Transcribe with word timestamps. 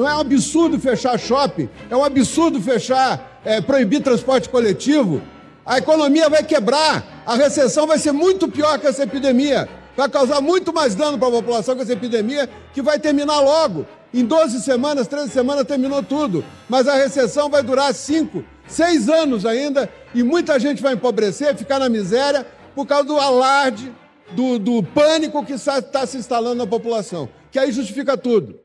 Não 0.00 0.08
é 0.08 0.16
um 0.16 0.20
absurdo 0.20 0.80
fechar 0.80 1.18
shopping, 1.18 1.68
é 1.90 1.94
um 1.94 2.02
absurdo 2.02 2.58
fechar, 2.58 3.38
é, 3.44 3.60
proibir 3.60 4.02
transporte 4.02 4.48
coletivo. 4.48 5.20
A 5.64 5.76
economia 5.76 6.26
vai 6.30 6.42
quebrar, 6.42 7.22
a 7.26 7.34
recessão 7.34 7.86
vai 7.86 7.98
ser 7.98 8.10
muito 8.10 8.48
pior 8.48 8.78
que 8.78 8.86
essa 8.86 9.02
epidemia. 9.02 9.68
Vai 9.94 10.08
causar 10.08 10.40
muito 10.40 10.72
mais 10.72 10.94
dano 10.94 11.18
para 11.18 11.28
a 11.28 11.32
população 11.32 11.76
com 11.76 11.82
essa 11.82 11.92
epidemia, 11.92 12.48
que 12.72 12.80
vai 12.80 12.98
terminar 12.98 13.40
logo. 13.40 13.84
Em 14.14 14.24
12 14.24 14.62
semanas, 14.62 15.06
13 15.06 15.32
semanas 15.32 15.66
terminou 15.66 16.02
tudo. 16.02 16.42
Mas 16.66 16.88
a 16.88 16.94
recessão 16.94 17.50
vai 17.50 17.62
durar 17.62 17.92
5, 17.92 18.42
6 18.66 19.06
anos 19.10 19.44
ainda 19.44 19.86
e 20.14 20.22
muita 20.22 20.58
gente 20.58 20.80
vai 20.80 20.94
empobrecer, 20.94 21.54
ficar 21.54 21.78
na 21.78 21.90
miséria 21.90 22.46
por 22.74 22.86
causa 22.86 23.04
do 23.04 23.18
alarde, 23.18 23.92
do, 24.30 24.58
do 24.58 24.82
pânico 24.82 25.44
que 25.44 25.52
está 25.52 26.06
se 26.06 26.16
instalando 26.16 26.54
na 26.54 26.66
população. 26.66 27.28
Que 27.52 27.58
aí 27.58 27.70
justifica 27.70 28.16
tudo. 28.16 28.58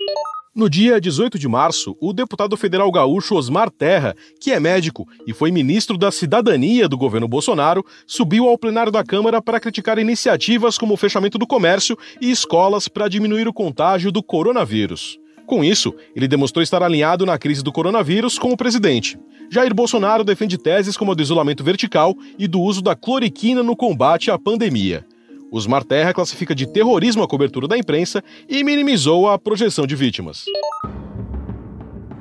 No 0.57 0.69
dia 0.69 1.01
18 1.01 1.37
de 1.37 1.49
março, 1.49 1.97
o 1.99 2.13
deputado 2.13 2.55
federal 2.55 2.89
gaúcho 2.89 3.35
Osmar 3.35 3.69
Terra, 3.69 4.15
que 4.39 4.53
é 4.53 4.59
médico 4.59 5.05
e 5.27 5.33
foi 5.33 5.51
ministro 5.51 5.97
da 5.97 6.09
Cidadania 6.11 6.87
do 6.87 6.97
governo 6.97 7.27
Bolsonaro, 7.27 7.85
subiu 8.07 8.47
ao 8.47 8.57
plenário 8.57 8.89
da 8.89 9.03
Câmara 9.03 9.41
para 9.41 9.59
criticar 9.59 9.99
iniciativas 9.99 10.77
como 10.77 10.93
o 10.93 10.97
fechamento 10.97 11.37
do 11.37 11.45
comércio 11.45 11.97
e 12.21 12.31
escolas 12.31 12.87
para 12.87 13.09
diminuir 13.09 13.49
o 13.49 13.53
contágio 13.53 14.13
do 14.13 14.23
coronavírus. 14.23 15.19
Com 15.45 15.61
isso, 15.61 15.93
ele 16.15 16.25
demonstrou 16.25 16.63
estar 16.63 16.81
alinhado 16.81 17.25
na 17.25 17.37
crise 17.37 17.61
do 17.61 17.73
coronavírus 17.73 18.39
com 18.39 18.53
o 18.53 18.57
presidente. 18.57 19.19
Jair 19.51 19.75
Bolsonaro 19.75 20.23
defende 20.23 20.57
teses 20.57 20.95
como 20.95 21.11
a 21.11 21.15
do 21.15 21.21
isolamento 21.21 21.65
vertical 21.65 22.15
e 22.39 22.47
do 22.47 22.61
uso 22.61 22.81
da 22.81 22.95
cloriquina 22.95 23.61
no 23.61 23.75
combate 23.75 24.31
à 24.31 24.39
pandemia. 24.39 25.05
Osmar 25.51 25.83
Terra 25.83 26.13
classifica 26.13 26.53
de 26.53 26.67
terrorismo 26.67 27.23
a 27.23 27.27
cobertura 27.27 27.67
da 27.67 27.77
imprensa 27.77 28.23
e 28.49 28.63
minimizou 28.63 29.29
a 29.29 29.37
projeção 29.37 29.85
de 29.85 29.95
vítimas. 29.95 30.45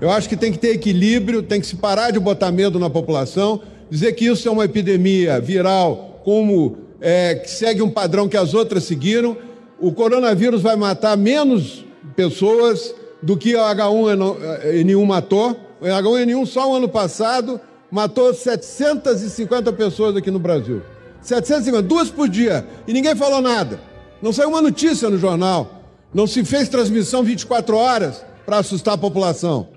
Eu 0.00 0.10
acho 0.10 0.28
que 0.28 0.36
tem 0.36 0.52
que 0.52 0.58
ter 0.58 0.70
equilíbrio, 0.70 1.42
tem 1.42 1.60
que 1.60 1.66
se 1.66 1.76
parar 1.76 2.10
de 2.10 2.20
botar 2.20 2.52
medo 2.52 2.78
na 2.78 2.90
população, 2.90 3.62
dizer 3.90 4.12
que 4.12 4.26
isso 4.26 4.46
é 4.46 4.50
uma 4.50 4.64
epidemia 4.64 5.40
viral, 5.40 6.20
como 6.24 6.78
é, 7.00 7.36
que 7.36 7.50
segue 7.50 7.82
um 7.82 7.90
padrão 7.90 8.28
que 8.28 8.36
as 8.36 8.54
outras 8.54 8.84
seguiram. 8.84 9.36
O 9.80 9.92
coronavírus 9.92 10.62
vai 10.62 10.77
matar 10.77 11.16
menos 11.16 11.84
pessoas 12.14 12.94
do 13.22 13.36
que 13.36 13.54
o 13.56 13.58
H1N1 13.58 15.06
matou. 15.06 15.56
O 15.80 15.84
H1N1 15.84 16.46
só 16.46 16.70
o 16.70 16.77
ano 16.77 16.88
passado 16.88 17.60
matou 17.90 18.32
750 18.34 19.72
pessoas 19.72 20.16
aqui 20.16 20.30
no 20.30 20.38
Brasil. 20.38 20.82
750, 21.25 21.83
duas 21.83 22.11
por 22.11 22.28
dia. 22.28 22.67
E 22.86 22.92
ninguém 22.92 23.17
falou 23.17 23.41
nada. 23.41 23.80
Não 24.22 24.33
saiu 24.33 24.50
uma 24.50 24.62
notícia 24.62 25.08
no 25.08 25.19
jornal. 25.19 25.83
Não 26.12 26.27
se 26.27 26.44
fez 26.44 26.69
transmissão 26.69 27.25
24 27.25 27.77
horas 27.77 28.25
para 28.47 28.58
assustar 28.58 28.94
a 28.94 28.98
população. 28.98 29.69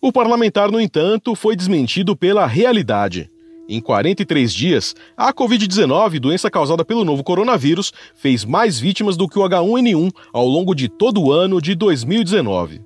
O 0.00 0.12
parlamentar, 0.12 0.70
no 0.70 0.80
entanto, 0.80 1.34
foi 1.34 1.56
desmentido 1.56 2.16
pela 2.16 2.46
realidade. 2.46 3.30
Em 3.68 3.80
43 3.80 4.54
dias, 4.54 4.94
a 5.14 5.34
Covid-19, 5.34 6.18
doença 6.20 6.50
causada 6.50 6.84
pelo 6.84 7.04
novo 7.04 7.22
coronavírus, 7.22 7.92
fez 8.14 8.44
mais 8.44 8.78
vítimas 8.78 9.16
do 9.16 9.28
que 9.28 9.38
o 9.38 9.42
H1N1 9.42 10.10
ao 10.32 10.46
longo 10.46 10.74
de 10.74 10.88
todo 10.88 11.20
o 11.20 11.32
ano 11.32 11.60
de 11.60 11.74
2019. 11.74 12.80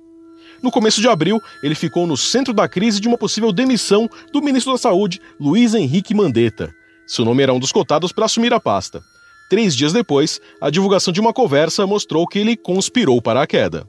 No 0.61 0.71
começo 0.71 0.99
de 0.99 1.07
abril, 1.07 1.39
ele 1.61 1.75
ficou 1.75 2.07
no 2.07 2.17
centro 2.17 2.53
da 2.53 2.67
crise 2.67 2.99
de 2.99 3.07
uma 3.07 3.17
possível 3.17 3.53
demissão 3.53 4.09
do 4.31 4.41
ministro 4.41 4.73
da 4.73 4.77
Saúde, 4.77 5.21
Luiz 5.39 5.73
Henrique 5.73 6.13
Mandetta. 6.13 6.73
Seu 7.05 7.25
nome 7.25 7.43
era 7.43 7.53
um 7.53 7.59
dos 7.59 7.71
cotados 7.71 8.11
para 8.11 8.25
assumir 8.25 8.53
a 8.53 8.59
pasta. 8.59 9.01
Três 9.49 9.75
dias 9.75 9.93
depois, 9.93 10.39
a 10.61 10.69
divulgação 10.69 11.13
de 11.13 11.19
uma 11.19 11.33
conversa 11.33 11.85
mostrou 11.85 12.25
que 12.25 12.39
ele 12.39 12.55
conspirou 12.55 13.21
para 13.21 13.41
a 13.41 13.47
queda. 13.47 13.87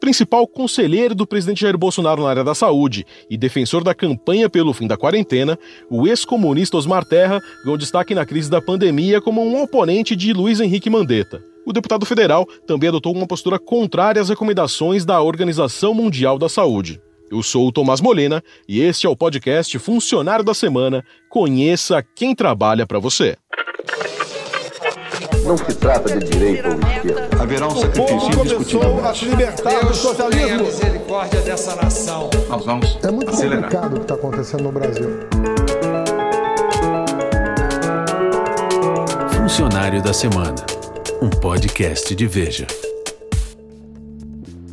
Principal 0.00 0.46
conselheiro 0.46 1.14
do 1.14 1.26
presidente 1.26 1.60
Jair 1.60 1.78
Bolsonaro 1.78 2.22
na 2.22 2.30
área 2.30 2.44
da 2.44 2.54
saúde 2.54 3.06
e 3.30 3.36
defensor 3.36 3.84
da 3.84 3.94
campanha 3.94 4.50
pelo 4.50 4.72
fim 4.72 4.86
da 4.86 4.96
quarentena, 4.96 5.58
o 5.88 6.06
ex-comunista 6.06 6.76
Osmar 6.76 7.04
Terra 7.04 7.40
ganhou 7.64 7.78
destaque 7.78 8.14
na 8.14 8.26
crise 8.26 8.50
da 8.50 8.60
pandemia 8.60 9.20
como 9.20 9.42
um 9.42 9.62
oponente 9.62 10.16
de 10.16 10.32
Luiz 10.32 10.60
Henrique 10.60 10.90
Mandetta. 10.90 11.42
O 11.66 11.72
deputado 11.72 12.04
federal 12.04 12.46
também 12.66 12.88
adotou 12.88 13.14
uma 13.14 13.26
postura 13.26 13.58
contrária 13.58 14.20
às 14.20 14.28
recomendações 14.28 15.04
da 15.04 15.22
Organização 15.22 15.94
Mundial 15.94 16.38
da 16.38 16.48
Saúde. 16.48 17.00
Eu 17.34 17.42
sou 17.42 17.66
o 17.66 17.72
Tomás 17.72 18.00
Molena 18.00 18.40
e 18.68 18.80
este 18.80 19.08
é 19.08 19.10
o 19.10 19.16
podcast 19.16 19.76
Funcionário 19.80 20.44
da 20.44 20.54
Semana. 20.54 21.04
Conheça 21.28 22.00
quem 22.14 22.32
trabalha 22.32 22.86
para 22.86 23.00
você. 23.00 23.36
Não 25.44 25.56
se 25.56 25.74
trata 25.74 26.16
de 26.16 26.30
direita 26.30 26.68
ou 26.68 26.74
esquerda. 26.78 27.42
Haverá 27.42 27.66
um 27.66 27.74
sacrifício 27.76 28.40
indiscutível. 28.40 29.04
a 29.04 29.12
se 29.12 29.24
libertar 29.24 29.84
do 29.84 29.92
socialismo. 29.96 30.62
misericórdia 30.64 31.40
dessa 31.40 31.74
nação. 31.74 32.30
Nós 32.48 32.64
vamos 32.64 32.98
É 33.02 33.10
muito 33.10 33.28
acelerar. 33.30 33.62
complicado 33.64 33.92
o 33.94 33.96
que 33.96 34.02
está 34.02 34.14
acontecendo 34.14 34.62
no 34.62 34.70
Brasil. 34.70 35.10
Funcionário 39.36 40.00
da 40.00 40.12
Semana, 40.12 40.54
um 41.20 41.28
podcast 41.30 42.14
de 42.14 42.26
Veja. 42.28 42.68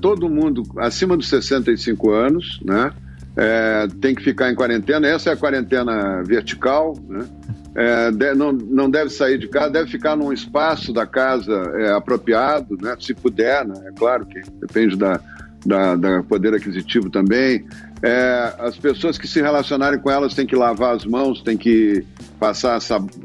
Todo 0.02 0.28
mundo 0.30 0.64
acima 0.78 1.16
dos 1.16 1.30
65 1.30 2.12
anos, 2.12 2.60
né? 2.66 2.92
É, 3.38 3.88
tem 4.02 4.14
que 4.14 4.22
ficar 4.24 4.52
em 4.52 4.56
quarentena. 4.56 5.08
Essa 5.08 5.30
é 5.30 5.34
a 5.34 5.38
quarentena 5.38 6.22
vertical, 6.24 6.98
né? 7.08 7.26
É, 7.74 8.12
de- 8.12 8.34
não, 8.34 8.52
não 8.52 8.90
deve 8.90 9.10
sair 9.10 9.38
de 9.38 9.48
casa, 9.48 9.70
deve 9.70 9.90
ficar 9.90 10.18
num 10.18 10.34
espaço 10.34 10.92
da 10.92 11.06
casa 11.06 11.54
é, 11.76 11.92
apropriado, 11.94 12.76
né? 12.82 12.98
Se 13.00 13.14
puder, 13.14 13.66
né? 13.66 13.76
É 13.88 13.92
claro 13.98 14.26
que 14.26 14.42
depende 14.60 14.98
da, 14.98 15.22
da, 15.66 15.96
da 15.96 16.24
poder 16.24 16.54
aquisitivo 16.54 17.10
também. 17.10 17.66
É, 18.04 18.56
as 18.60 18.78
pessoas 18.78 19.18
que 19.18 19.28
se 19.28 19.42
relacionarem 19.42 20.00
com 20.00 20.10
elas 20.10 20.34
têm 20.34 20.46
que 20.46 20.56
lavar 20.56 20.96
as 20.96 21.06
mãos, 21.06 21.42
têm 21.42 21.56
que 21.56 22.04
passar 22.40 22.80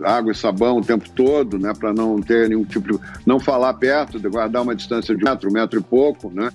água 0.04 0.32
e 0.32 0.34
sabão 0.34 0.78
o 0.78 0.84
tempo 0.84 1.08
todo, 1.10 1.58
né? 1.58 1.72
Para 1.78 1.94
não 1.94 2.20
ter 2.20 2.48
nenhum 2.48 2.64
tipo 2.64 2.92
de, 2.92 3.00
não 3.24 3.40
falar 3.40 3.72
perto, 3.74 4.20
guardar 4.30 4.62
uma 4.62 4.74
distância 4.74 5.16
de 5.16 5.24
um 5.24 5.28
metro, 5.28 5.52
metro 5.52 5.80
e 5.80 5.82
pouco, 5.82 6.30
né? 6.30 6.50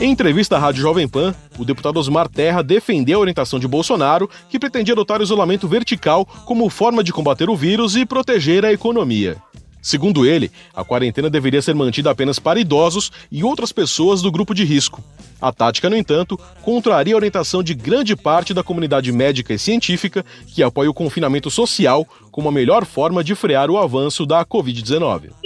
Em 0.00 0.10
entrevista 0.10 0.56
à 0.56 0.58
Rádio 0.58 0.82
Jovem 0.82 1.06
Pan, 1.06 1.32
o 1.56 1.64
deputado 1.64 1.98
Osmar 1.98 2.28
Terra 2.28 2.62
defendeu 2.62 3.18
a 3.18 3.20
orientação 3.20 3.60
de 3.60 3.68
Bolsonaro, 3.68 4.28
que 4.50 4.58
pretendia 4.58 4.92
adotar 4.92 5.20
o 5.20 5.22
isolamento 5.22 5.68
vertical 5.68 6.26
como 6.44 6.68
forma 6.68 7.02
de 7.02 7.12
combater 7.12 7.48
o 7.48 7.56
vírus 7.56 7.94
e 7.94 8.04
proteger 8.04 8.64
a 8.64 8.72
economia. 8.72 9.36
Segundo 9.80 10.26
ele, 10.26 10.50
a 10.74 10.82
quarentena 10.82 11.30
deveria 11.30 11.62
ser 11.62 11.74
mantida 11.74 12.10
apenas 12.10 12.38
para 12.38 12.58
idosos 12.58 13.12
e 13.30 13.44
outras 13.44 13.70
pessoas 13.70 14.20
do 14.20 14.32
grupo 14.32 14.54
de 14.54 14.64
risco. 14.64 15.02
A 15.40 15.52
tática, 15.52 15.88
no 15.88 15.96
entanto, 15.96 16.40
contraria 16.62 17.14
a 17.14 17.16
orientação 17.16 17.62
de 17.62 17.74
grande 17.74 18.16
parte 18.16 18.52
da 18.52 18.62
comunidade 18.62 19.12
médica 19.12 19.54
e 19.54 19.58
científica, 19.58 20.24
que 20.46 20.62
apoia 20.62 20.90
o 20.90 20.94
confinamento 20.94 21.50
social 21.50 22.06
como 22.32 22.48
a 22.48 22.52
melhor 22.52 22.84
forma 22.84 23.22
de 23.22 23.34
frear 23.34 23.70
o 23.70 23.78
avanço 23.78 24.26
da 24.26 24.44
Covid-19. 24.44 25.43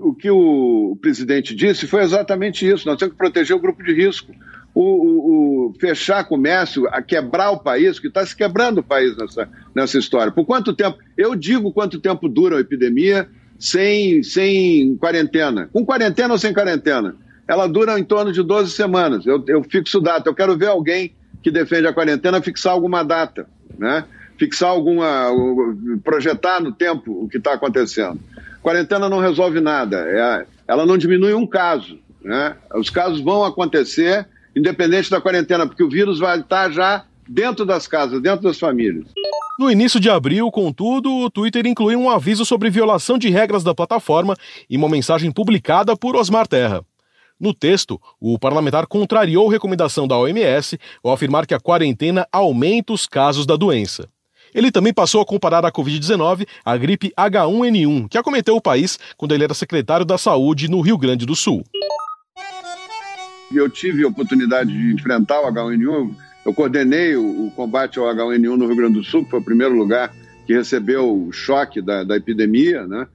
O 0.00 0.14
que 0.14 0.30
o 0.30 0.96
presidente 1.00 1.54
disse 1.54 1.86
foi 1.86 2.02
exatamente 2.02 2.68
isso: 2.68 2.86
nós 2.86 2.98
temos 2.98 3.12
que 3.12 3.18
proteger 3.18 3.56
o 3.56 3.60
grupo 3.60 3.82
de 3.82 3.92
risco. 3.92 4.32
O, 4.74 4.82
o- 4.82 5.68
o 5.70 5.74
fechar 5.80 6.24
comércio, 6.24 6.86
a 6.88 7.02
quebrar 7.02 7.50
o 7.50 7.58
país, 7.58 7.98
que 7.98 8.06
está 8.06 8.24
se 8.24 8.36
quebrando 8.36 8.78
o 8.78 8.82
país 8.82 9.16
nessa, 9.16 9.48
nessa 9.74 9.98
história. 9.98 10.30
Por 10.30 10.44
quanto 10.46 10.72
tempo? 10.74 10.98
Eu 11.16 11.34
digo 11.34 11.72
quanto 11.72 11.98
tempo 11.98 12.28
dura 12.28 12.56
a 12.58 12.60
epidemia 12.60 13.28
sem, 13.58 14.22
sem 14.22 14.96
quarentena. 14.96 15.68
Com 15.72 15.84
quarentena 15.84 16.32
ou 16.34 16.38
sem 16.38 16.52
quarentena? 16.54 17.16
Ela 17.48 17.66
dura 17.66 17.98
em 17.98 18.04
torno 18.04 18.30
de 18.30 18.42
12 18.42 18.70
semanas. 18.72 19.26
Eu, 19.26 19.42
eu 19.48 19.64
fixo 19.64 20.00
data. 20.00 20.28
Eu 20.28 20.34
quero 20.34 20.56
ver 20.56 20.66
alguém 20.68 21.12
que 21.42 21.50
defende 21.50 21.86
a 21.86 21.92
quarentena 21.92 22.40
fixar 22.42 22.72
alguma 22.72 23.02
data, 23.02 23.48
né? 23.78 24.04
Fixar 24.38 24.68
alguma. 24.70 25.30
projetar 26.04 26.60
no 26.60 26.72
tempo 26.72 27.24
o 27.24 27.28
que 27.28 27.38
está 27.38 27.54
acontecendo. 27.54 28.20
Quarentena 28.68 29.08
não 29.08 29.18
resolve 29.18 29.60
nada. 29.60 29.96
É- 29.96 30.46
ela 30.68 30.84
não 30.84 30.98
diminui 30.98 31.32
um 31.32 31.46
caso. 31.46 31.98
Né? 32.22 32.54
Os 32.74 32.90
casos 32.90 33.18
vão 33.18 33.42
acontecer 33.42 34.28
independente 34.54 35.10
da 35.10 35.22
quarentena, 35.22 35.66
porque 35.66 35.82
o 35.82 35.88
vírus 35.88 36.18
vai 36.18 36.38
estar 36.38 36.70
já 36.70 37.06
dentro 37.26 37.64
das 37.64 37.86
casas, 37.86 38.20
dentro 38.20 38.42
das 38.42 38.58
famílias. 38.58 39.06
No 39.58 39.70
início 39.70 39.98
de 39.98 40.10
abril, 40.10 40.50
contudo, 40.50 41.10
o 41.10 41.30
Twitter 41.30 41.66
incluiu 41.66 41.98
um 41.98 42.10
aviso 42.10 42.44
sobre 42.44 42.68
violação 42.68 43.16
de 43.16 43.30
regras 43.30 43.64
da 43.64 43.74
plataforma 43.74 44.36
em 44.68 44.76
uma 44.76 44.88
mensagem 44.90 45.32
publicada 45.32 45.96
por 45.96 46.14
Osmar 46.14 46.46
Terra. 46.46 46.84
No 47.40 47.54
texto, 47.54 47.98
o 48.20 48.38
parlamentar 48.38 48.86
contrariou 48.86 49.48
recomendação 49.48 50.06
da 50.06 50.18
OMS 50.18 50.78
ao 51.02 51.10
afirmar 51.10 51.46
que 51.46 51.54
a 51.54 51.60
quarentena 51.60 52.28
aumenta 52.30 52.92
os 52.92 53.06
casos 53.06 53.46
da 53.46 53.56
doença. 53.56 54.10
Ele 54.58 54.72
também 54.72 54.92
passou 54.92 55.20
a 55.20 55.24
comparar 55.24 55.64
a 55.64 55.70
Covid-19 55.70 56.44
à 56.64 56.76
gripe 56.76 57.12
H1N1, 57.16 58.08
que 58.08 58.18
acometeu 58.18 58.56
o 58.56 58.60
país 58.60 58.98
quando 59.16 59.32
ele 59.32 59.44
era 59.44 59.54
secretário 59.54 60.04
da 60.04 60.18
Saúde 60.18 60.68
no 60.68 60.80
Rio 60.80 60.98
Grande 60.98 61.24
do 61.24 61.36
Sul. 61.36 61.62
Eu 63.54 63.70
tive 63.70 64.02
a 64.02 64.08
oportunidade 64.08 64.72
de 64.72 64.92
enfrentar 64.92 65.40
o 65.42 65.46
H1N1, 65.46 66.12
eu 66.44 66.52
coordenei 66.52 67.14
o, 67.14 67.46
o 67.46 67.52
combate 67.52 68.00
ao 68.00 68.06
H1N1 68.06 68.56
no 68.56 68.66
Rio 68.66 68.74
Grande 68.74 68.94
do 68.94 69.04
Sul, 69.04 69.22
que 69.22 69.30
foi 69.30 69.38
o 69.38 69.44
primeiro 69.44 69.76
lugar 69.76 70.12
que 70.44 70.52
recebeu 70.52 71.08
o 71.08 71.30
choque 71.30 71.80
da, 71.80 72.02
da 72.02 72.16
epidemia, 72.16 72.84
né? 72.84 73.06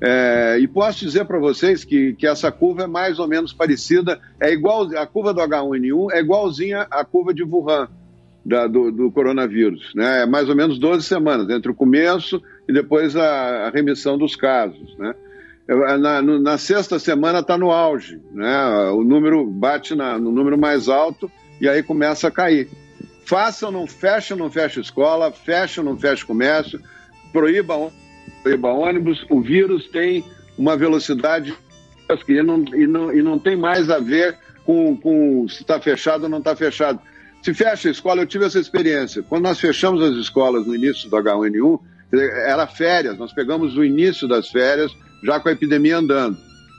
É, 0.00 0.56
e 0.60 0.68
posso 0.68 1.00
dizer 1.00 1.24
para 1.24 1.40
vocês 1.40 1.82
que, 1.82 2.12
que 2.14 2.28
essa 2.28 2.52
curva 2.52 2.84
é 2.84 2.86
mais 2.86 3.18
ou 3.18 3.26
menos 3.26 3.52
parecida, 3.52 4.20
é 4.38 4.52
igual 4.52 4.82
a 4.96 5.04
curva 5.04 5.34
do 5.34 5.40
H1N1 5.40 6.12
é 6.12 6.20
igualzinha 6.20 6.86
à 6.88 7.04
curva 7.04 7.34
de 7.34 7.42
Wuhan 7.42 7.88
da, 8.44 8.66
do, 8.66 8.90
do, 8.90 9.10
coronavírus, 9.10 9.92
né? 9.94 10.22
É 10.22 10.26
mais 10.26 10.48
ou 10.48 10.56
menos 10.56 10.78
12 10.78 11.06
semanas 11.06 11.48
entre 11.50 11.70
o 11.70 11.74
começo 11.74 12.42
e 12.68 12.72
depois 12.72 13.16
a, 13.16 13.66
a 13.66 13.70
remissão 13.70 14.18
dos 14.18 14.34
casos, 14.34 14.96
né? 14.98 15.14
Na, 15.98 16.20
no, 16.20 16.40
na 16.40 16.58
sexta 16.58 16.98
semana 16.98 17.38
está 17.38 17.56
no 17.56 17.70
auge, 17.70 18.20
né? 18.32 18.90
O 18.90 19.04
número 19.04 19.46
bate 19.46 19.94
na, 19.94 20.18
no 20.18 20.32
número 20.32 20.58
mais 20.58 20.88
alto 20.88 21.30
e 21.60 21.68
aí 21.68 21.82
começa 21.82 22.28
a 22.28 22.30
cair. 22.30 22.68
Faça 23.24 23.66
ou 23.66 23.72
não 23.72 23.86
fecha, 23.86 24.34
não 24.34 24.50
fecha 24.50 24.80
escola, 24.80 25.30
fecha 25.30 25.80
ou 25.80 25.84
não 25.84 25.96
fecha 25.96 26.26
comércio, 26.26 26.80
proíba, 27.32 27.90
proíba 28.42 28.68
ônibus, 28.68 29.24
o 29.30 29.40
vírus 29.40 29.88
tem 29.88 30.24
uma 30.58 30.76
velocidade 30.76 31.54
e 32.28 32.42
não, 32.42 32.64
e 32.74 32.86
não, 32.86 33.12
e 33.12 33.22
não 33.22 33.38
tem 33.38 33.56
mais 33.56 33.88
a 33.88 33.98
ver 33.98 34.36
com, 34.64 34.96
com 34.96 35.46
se 35.48 35.62
está 35.62 35.80
fechado 35.80 36.24
ou 36.24 36.28
não 36.28 36.38
está 36.38 36.54
fechado. 36.54 37.00
Se 37.42 37.52
fecha 37.52 37.88
a 37.88 37.90
escola, 37.90 38.22
eu 38.22 38.26
tive 38.26 38.44
essa 38.44 38.60
experiência. 38.60 39.22
Quando 39.22 39.42
nós 39.42 39.58
fechamos 39.58 40.00
as 40.00 40.14
escolas 40.16 40.64
no 40.64 40.74
início 40.74 41.10
do 41.10 41.16
H1N1, 41.16 41.80
era 42.46 42.66
férias, 42.68 43.18
nós 43.18 43.32
pegamos 43.32 43.76
o 43.76 43.84
início 43.84 44.28
das 44.28 44.48
férias, 44.48 44.92
já 45.24 45.40
com 45.40 45.48
a 45.48 45.52
epidemia 45.52 45.98
andando. 45.98 46.36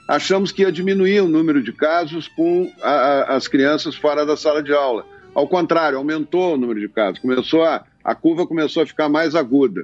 Achamos 0.07 0.51
que 0.51 0.61
ia 0.61 0.71
diminuir 0.71 1.21
o 1.21 1.27
número 1.27 1.61
de 1.61 1.73
casos 1.73 2.29
com 2.29 2.71
a, 2.81 2.91
a, 2.91 3.35
as 3.35 3.47
crianças 3.47 3.95
fora 3.95 4.25
da 4.25 4.37
sala 4.37 4.63
de 4.63 4.73
aula. 4.73 5.05
Ao 5.33 5.47
contrário, 5.47 5.97
aumentou 5.97 6.53
o 6.53 6.57
número 6.57 6.79
de 6.79 6.87
casos. 6.87 7.19
Começou 7.19 7.63
a, 7.63 7.83
a 8.03 8.15
curva 8.15 8.47
começou 8.47 8.83
a 8.83 8.85
ficar 8.85 9.09
mais 9.09 9.35
aguda. 9.35 9.83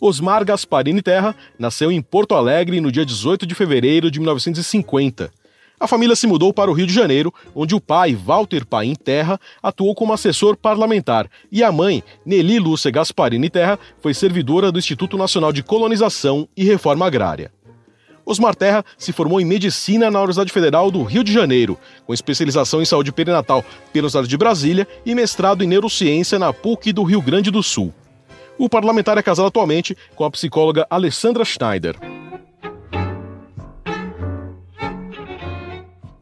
Osmar 0.00 0.44
Gasparini 0.44 1.00
Terra 1.00 1.34
nasceu 1.58 1.90
em 1.90 2.02
Porto 2.02 2.34
Alegre 2.34 2.80
no 2.80 2.92
dia 2.92 3.06
18 3.06 3.46
de 3.46 3.54
fevereiro 3.54 4.10
de 4.10 4.18
1950. 4.18 5.30
A 5.78 5.88
família 5.88 6.14
se 6.14 6.26
mudou 6.26 6.52
para 6.52 6.70
o 6.70 6.74
Rio 6.74 6.86
de 6.86 6.94
Janeiro, 6.94 7.34
onde 7.54 7.74
o 7.74 7.80
pai, 7.80 8.14
Walter 8.14 8.64
Paim 8.64 8.94
Terra, 8.94 9.40
atuou 9.62 9.94
como 9.94 10.12
assessor 10.12 10.56
parlamentar 10.56 11.28
e 11.50 11.62
a 11.62 11.72
mãe, 11.72 12.02
Nelly 12.24 12.58
Lúcia 12.58 12.90
Gasparini 12.90 13.50
Terra, 13.50 13.78
foi 14.00 14.14
servidora 14.14 14.70
do 14.70 14.78
Instituto 14.78 15.18
Nacional 15.18 15.52
de 15.52 15.62
Colonização 15.62 16.48
e 16.56 16.64
Reforma 16.64 17.06
Agrária. 17.06 17.52
Osmar 18.26 18.54
Terra 18.54 18.84
se 18.96 19.12
formou 19.12 19.40
em 19.40 19.44
medicina 19.44 20.10
na 20.10 20.18
Universidade 20.20 20.52
Federal 20.52 20.90
do 20.90 21.02
Rio 21.02 21.22
de 21.22 21.32
Janeiro, 21.32 21.78
com 22.06 22.14
especialização 22.14 22.80
em 22.80 22.86
saúde 22.86 23.12
perinatal 23.12 23.62
pela 23.92 24.04
Universidade 24.04 24.28
de 24.28 24.36
Brasília 24.36 24.88
e 25.04 25.14
mestrado 25.14 25.62
em 25.62 25.66
neurociência 25.66 26.38
na 26.38 26.52
PUC 26.52 26.92
do 26.92 27.02
Rio 27.02 27.20
Grande 27.20 27.50
do 27.50 27.62
Sul. 27.62 27.92
O 28.56 28.68
parlamentar 28.68 29.18
é 29.18 29.22
casado 29.22 29.46
atualmente 29.46 29.96
com 30.14 30.24
a 30.24 30.30
psicóloga 30.30 30.86
Alessandra 30.88 31.44
Schneider. 31.44 31.96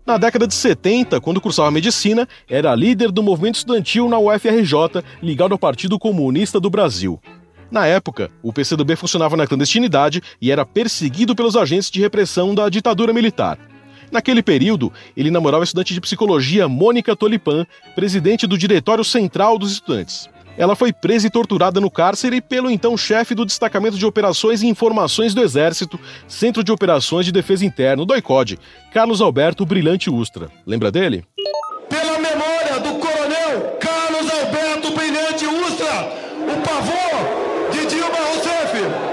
Na 0.04 0.18
década 0.18 0.48
de 0.48 0.54
70, 0.54 1.20
quando 1.20 1.40
cursava 1.40 1.70
medicina, 1.70 2.28
era 2.50 2.74
líder 2.74 3.12
do 3.12 3.22
movimento 3.22 3.54
estudantil 3.54 4.08
na 4.08 4.18
UFRJ, 4.18 5.02
ligado 5.22 5.52
ao 5.52 5.58
Partido 5.58 5.96
Comunista 5.96 6.58
do 6.58 6.68
Brasil. 6.68 7.20
Na 7.70 7.86
época, 7.86 8.28
o 8.42 8.52
PCdoB 8.52 8.96
funcionava 8.96 9.36
na 9.36 9.46
clandestinidade 9.46 10.20
e 10.40 10.50
era 10.50 10.66
perseguido 10.66 11.36
pelos 11.36 11.56
agentes 11.56 11.88
de 11.88 12.00
repressão 12.00 12.52
da 12.52 12.68
ditadura 12.68 13.12
militar. 13.12 13.56
Naquele 14.10 14.42
período, 14.42 14.92
ele 15.16 15.30
namorava 15.30 15.62
a 15.62 15.64
estudante 15.64 15.94
de 15.94 16.00
psicologia 16.00 16.68
Mônica 16.68 17.14
Tolipan, 17.14 17.64
presidente 17.94 18.44
do 18.44 18.58
Diretório 18.58 19.04
Central 19.04 19.56
dos 19.56 19.72
Estudantes. 19.72 20.28
Ela 20.56 20.76
foi 20.76 20.92
presa 20.92 21.26
e 21.26 21.30
torturada 21.30 21.80
no 21.80 21.90
cárcere 21.90 22.40
pelo 22.40 22.70
então 22.70 22.96
chefe 22.96 23.34
do 23.34 23.44
Destacamento 23.44 23.96
de 23.96 24.04
Operações 24.04 24.62
e 24.62 24.66
Informações 24.66 25.34
do 25.34 25.42
Exército, 25.42 25.98
Centro 26.28 26.62
de 26.62 26.70
Operações 26.70 27.24
de 27.24 27.32
Defesa 27.32 27.64
Interna, 27.64 28.04
DOICOD, 28.04 28.58
Carlos 28.92 29.20
Alberto 29.20 29.64
Brilhante 29.64 30.10
Ustra. 30.10 30.50
Lembra 30.66 30.90
dele? 30.90 31.24
Pela 31.88 32.18
memória 32.18 32.80
do 32.80 32.98
coronel 32.98 33.78
Carlos 33.80 34.30
Alberto 34.30 34.90
Brilhante 34.92 35.46
Ustra, 35.46 36.12
o 36.42 36.60
pavor 36.62 37.70
de 37.72 37.86
Dilma 37.86 38.18
Rousseff. 38.18 39.12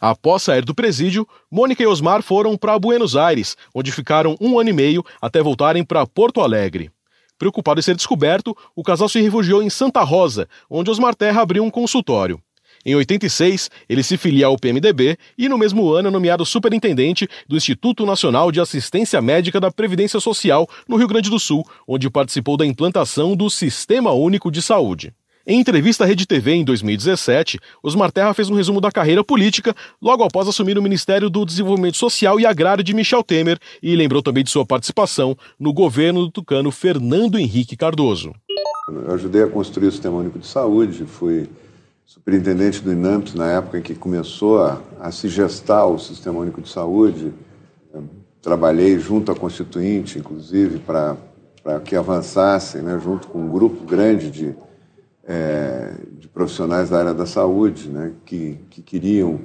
Após 0.00 0.42
sair 0.44 0.64
do 0.64 0.74
presídio, 0.74 1.26
Mônica 1.50 1.82
e 1.82 1.86
Osmar 1.86 2.22
foram 2.22 2.56
para 2.56 2.78
Buenos 2.78 3.16
Aires, 3.16 3.56
onde 3.74 3.90
ficaram 3.90 4.36
um 4.40 4.60
ano 4.60 4.70
e 4.70 4.72
meio 4.72 5.04
até 5.20 5.42
voltarem 5.42 5.82
para 5.82 6.06
Porto 6.06 6.40
Alegre. 6.40 6.90
Preocupado 7.38 7.80
em 7.80 7.82
ser 7.82 7.94
descoberto, 7.94 8.56
o 8.74 8.82
casal 8.82 9.08
se 9.08 9.20
refugiou 9.20 9.62
em 9.62 9.70
Santa 9.70 10.02
Rosa, 10.02 10.48
onde 10.70 10.90
Osmar 10.90 11.14
Terra 11.14 11.42
abriu 11.42 11.62
um 11.62 11.70
consultório. 11.70 12.40
Em 12.84 12.94
86, 12.94 13.68
ele 13.88 14.02
se 14.02 14.16
filia 14.16 14.46
ao 14.46 14.56
PMDB 14.56 15.18
e, 15.36 15.48
no 15.48 15.58
mesmo 15.58 15.92
ano, 15.92 16.06
é 16.06 16.10
nomeado 16.10 16.46
superintendente 16.46 17.28
do 17.48 17.56
Instituto 17.56 18.06
Nacional 18.06 18.52
de 18.52 18.60
Assistência 18.60 19.20
Médica 19.20 19.58
da 19.58 19.72
Previdência 19.72 20.20
Social, 20.20 20.68
no 20.88 20.96
Rio 20.96 21.08
Grande 21.08 21.28
do 21.28 21.40
Sul, 21.40 21.64
onde 21.86 22.08
participou 22.08 22.56
da 22.56 22.64
implantação 22.64 23.34
do 23.34 23.50
Sistema 23.50 24.12
Único 24.12 24.52
de 24.52 24.62
Saúde. 24.62 25.12
Em 25.48 25.60
entrevista 25.60 26.02
à 26.02 26.06
Rede 26.08 26.26
TV 26.26 26.54
em 26.54 26.64
2017, 26.64 27.60
Osmar 27.80 28.10
Terra 28.10 28.34
fez 28.34 28.50
um 28.50 28.54
resumo 28.56 28.80
da 28.80 28.90
carreira 28.90 29.22
política 29.22 29.76
logo 30.02 30.24
após 30.24 30.48
assumir 30.48 30.76
o 30.76 30.82
Ministério 30.82 31.30
do 31.30 31.46
Desenvolvimento 31.46 31.96
Social 31.96 32.40
e 32.40 32.44
Agrário 32.44 32.82
de 32.82 32.92
Michel 32.92 33.22
Temer 33.22 33.56
e 33.80 33.94
lembrou 33.94 34.20
também 34.20 34.42
de 34.42 34.50
sua 34.50 34.66
participação 34.66 35.38
no 35.56 35.72
governo 35.72 36.22
do 36.22 36.32
tucano 36.32 36.72
Fernando 36.72 37.38
Henrique 37.38 37.76
Cardoso. 37.76 38.32
Eu 38.88 39.14
ajudei 39.14 39.44
a 39.44 39.46
construir 39.46 39.86
o 39.86 39.92
Sistema 39.92 40.16
Único 40.16 40.36
de 40.36 40.48
Saúde, 40.48 41.04
fui 41.04 41.48
superintendente 42.04 42.80
do 42.80 42.90
INAMPS 42.90 43.34
na 43.34 43.48
época 43.48 43.78
em 43.78 43.82
que 43.82 43.94
começou 43.94 44.64
a, 44.64 44.80
a 44.98 45.12
se 45.12 45.28
gestar 45.28 45.86
o 45.86 45.96
Sistema 45.96 46.40
Único 46.40 46.60
de 46.60 46.68
Saúde. 46.68 47.32
Trabalhei 48.42 48.98
junto 48.98 49.30
à 49.30 49.34
Constituinte, 49.36 50.18
inclusive, 50.18 50.80
para 50.80 51.16
que 51.84 51.94
avançassem, 51.94 52.82
né, 52.82 53.00
junto 53.00 53.28
com 53.28 53.38
um 53.38 53.48
grupo 53.48 53.84
grande 53.84 54.28
de 54.28 54.52
é, 55.26 55.92
de 56.18 56.28
profissionais 56.28 56.90
da 56.90 56.98
área 56.98 57.14
da 57.14 57.26
saúde, 57.26 57.88
né, 57.88 58.12
que, 58.24 58.58
que 58.70 58.80
queriam 58.80 59.40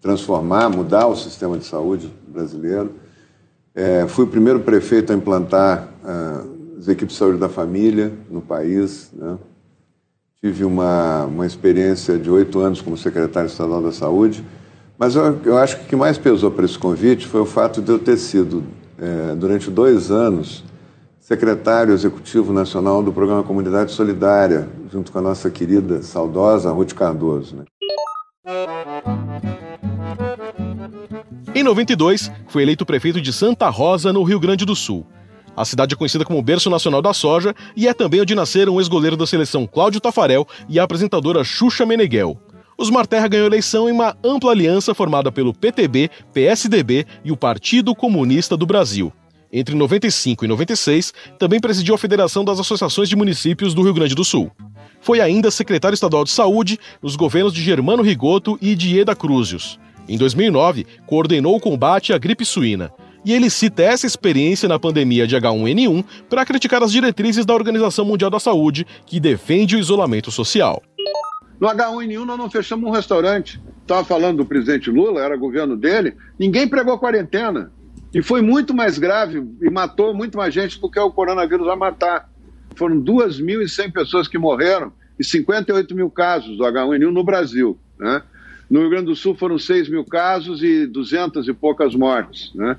transformar, 0.00 0.68
mudar 0.68 1.06
o 1.06 1.16
sistema 1.16 1.58
de 1.58 1.64
saúde 1.64 2.12
brasileiro. 2.28 2.92
É, 3.74 4.06
fui 4.06 4.24
o 4.24 4.28
primeiro 4.28 4.60
prefeito 4.60 5.12
a 5.12 5.16
implantar 5.16 5.88
uh, 6.04 6.78
as 6.78 6.88
equipes 6.88 7.14
de 7.14 7.18
saúde 7.18 7.38
da 7.38 7.48
família 7.48 8.12
no 8.30 8.40
país. 8.40 9.10
Né? 9.12 9.36
Tive 10.40 10.64
uma, 10.64 11.24
uma 11.24 11.46
experiência 11.46 12.18
de 12.18 12.30
oito 12.30 12.60
anos 12.60 12.80
como 12.80 12.96
secretário 12.96 13.48
estadual 13.48 13.82
da 13.82 13.92
saúde, 13.92 14.44
mas 14.98 15.14
eu, 15.14 15.38
eu 15.44 15.58
acho 15.58 15.78
que 15.78 15.84
o 15.84 15.88
que 15.88 15.96
mais 15.96 16.16
pesou 16.16 16.50
para 16.50 16.64
esse 16.64 16.78
convite 16.78 17.26
foi 17.26 17.40
o 17.40 17.46
fato 17.46 17.82
de 17.82 17.90
eu 17.90 17.98
ter 17.98 18.16
sido, 18.16 18.62
é, 18.98 19.34
durante 19.34 19.70
dois 19.70 20.10
anos, 20.10 20.64
secretário 21.26 21.92
executivo 21.92 22.52
nacional 22.52 23.02
do 23.02 23.12
programa 23.12 23.42
Comunidade 23.42 23.90
Solidária, 23.90 24.68
junto 24.92 25.10
com 25.10 25.18
a 25.18 25.22
nossa 25.22 25.50
querida, 25.50 26.00
saudosa 26.00 26.70
Ruth 26.70 26.92
Cardoso. 26.92 27.56
Né? 27.56 27.64
Em 31.52 31.64
92, 31.64 32.30
foi 32.46 32.62
eleito 32.62 32.86
prefeito 32.86 33.20
de 33.20 33.32
Santa 33.32 33.68
Rosa, 33.68 34.12
no 34.12 34.22
Rio 34.22 34.38
Grande 34.38 34.64
do 34.64 34.76
Sul. 34.76 35.04
A 35.56 35.64
cidade 35.64 35.94
é 35.94 35.96
conhecida 35.96 36.24
como 36.24 36.40
berço 36.40 36.70
nacional 36.70 37.02
da 37.02 37.12
soja 37.12 37.52
e 37.74 37.88
é 37.88 37.92
também 37.92 38.20
onde 38.20 38.36
nasceram 38.36 38.74
o 38.74 38.80
ex-goleiro 38.80 39.16
da 39.16 39.26
seleção 39.26 39.66
Cláudio 39.66 40.00
Tafarel 40.00 40.46
e 40.68 40.78
a 40.78 40.84
apresentadora 40.84 41.42
Xuxa 41.42 41.84
Meneghel. 41.84 42.40
Osmar 42.78 43.04
Terra 43.04 43.26
ganhou 43.26 43.48
eleição 43.48 43.88
em 43.88 43.92
uma 43.92 44.16
ampla 44.22 44.52
aliança 44.52 44.94
formada 44.94 45.32
pelo 45.32 45.52
PTB, 45.52 46.08
PSDB 46.32 47.04
e 47.24 47.32
o 47.32 47.36
Partido 47.36 47.96
Comunista 47.96 48.56
do 48.56 48.64
Brasil. 48.64 49.12
Entre 49.52 49.74
95 49.74 50.44
e 50.44 50.48
96, 50.48 51.14
também 51.38 51.60
presidiu 51.60 51.94
a 51.94 51.98
Federação 51.98 52.44
das 52.44 52.58
Associações 52.58 53.08
de 53.08 53.16
Municípios 53.16 53.74
do 53.74 53.82
Rio 53.82 53.94
Grande 53.94 54.14
do 54.14 54.24
Sul. 54.24 54.50
Foi 55.00 55.20
ainda 55.20 55.50
secretário 55.50 55.94
estadual 55.94 56.24
de 56.24 56.30
Saúde 56.30 56.78
nos 57.00 57.16
governos 57.16 57.52
de 57.52 57.62
Germano 57.62 58.02
Rigoto 58.02 58.58
e 58.60 58.74
de 58.74 58.98
Eda 58.98 59.14
Cruzius. 59.14 59.78
Em 60.08 60.18
2009, 60.18 60.86
coordenou 61.06 61.56
o 61.56 61.60
combate 61.60 62.12
à 62.12 62.18
gripe 62.18 62.44
suína. 62.44 62.92
E 63.24 63.32
ele 63.32 63.50
cita 63.50 63.82
essa 63.82 64.06
experiência 64.06 64.68
na 64.68 64.78
pandemia 64.78 65.26
de 65.26 65.36
H1N1 65.36 66.04
para 66.28 66.44
criticar 66.46 66.82
as 66.82 66.92
diretrizes 66.92 67.44
da 67.44 67.54
Organização 67.54 68.04
Mundial 68.04 68.30
da 68.30 68.38
Saúde, 68.38 68.86
que 69.04 69.18
defende 69.18 69.74
o 69.74 69.80
isolamento 69.80 70.30
social. 70.30 70.80
No 71.58 71.68
H1N1 71.68 72.24
nós 72.24 72.38
não 72.38 72.50
fechamos 72.50 72.88
um 72.88 72.92
restaurante. 72.92 73.60
Estava 73.82 74.04
falando 74.04 74.38
do 74.38 74.44
presidente 74.44 74.90
Lula, 74.90 75.22
era 75.22 75.36
governo 75.36 75.76
dele, 75.76 76.16
ninguém 76.38 76.68
pregou 76.68 76.98
quarentena. 76.98 77.72
E 78.14 78.22
foi 78.22 78.40
muito 78.40 78.74
mais 78.74 78.98
grave 78.98 79.44
e 79.60 79.70
matou 79.70 80.14
muito 80.14 80.38
mais 80.38 80.52
gente 80.52 80.80
do 80.80 80.90
que 80.90 80.98
o 80.98 81.10
coronavírus 81.10 81.66
vai 81.66 81.76
matar. 81.76 82.28
Foram 82.74 83.00
2.100 83.00 83.92
pessoas 83.92 84.28
que 84.28 84.38
morreram 84.38 84.92
e 85.18 85.24
58 85.24 85.94
mil 85.94 86.10
casos 86.10 86.56
do 86.56 86.64
H1N1 86.64 87.10
no 87.10 87.24
Brasil. 87.24 87.78
Né? 87.98 88.22
No 88.70 88.80
Rio 88.80 88.90
Grande 88.90 89.06
do 89.06 89.16
Sul 89.16 89.34
foram 89.34 89.58
6 89.58 89.88
mil 89.88 90.04
casos 90.04 90.62
e 90.62 90.86
200 90.86 91.48
e 91.48 91.52
poucas 91.52 91.94
mortes. 91.94 92.52
Né? 92.54 92.76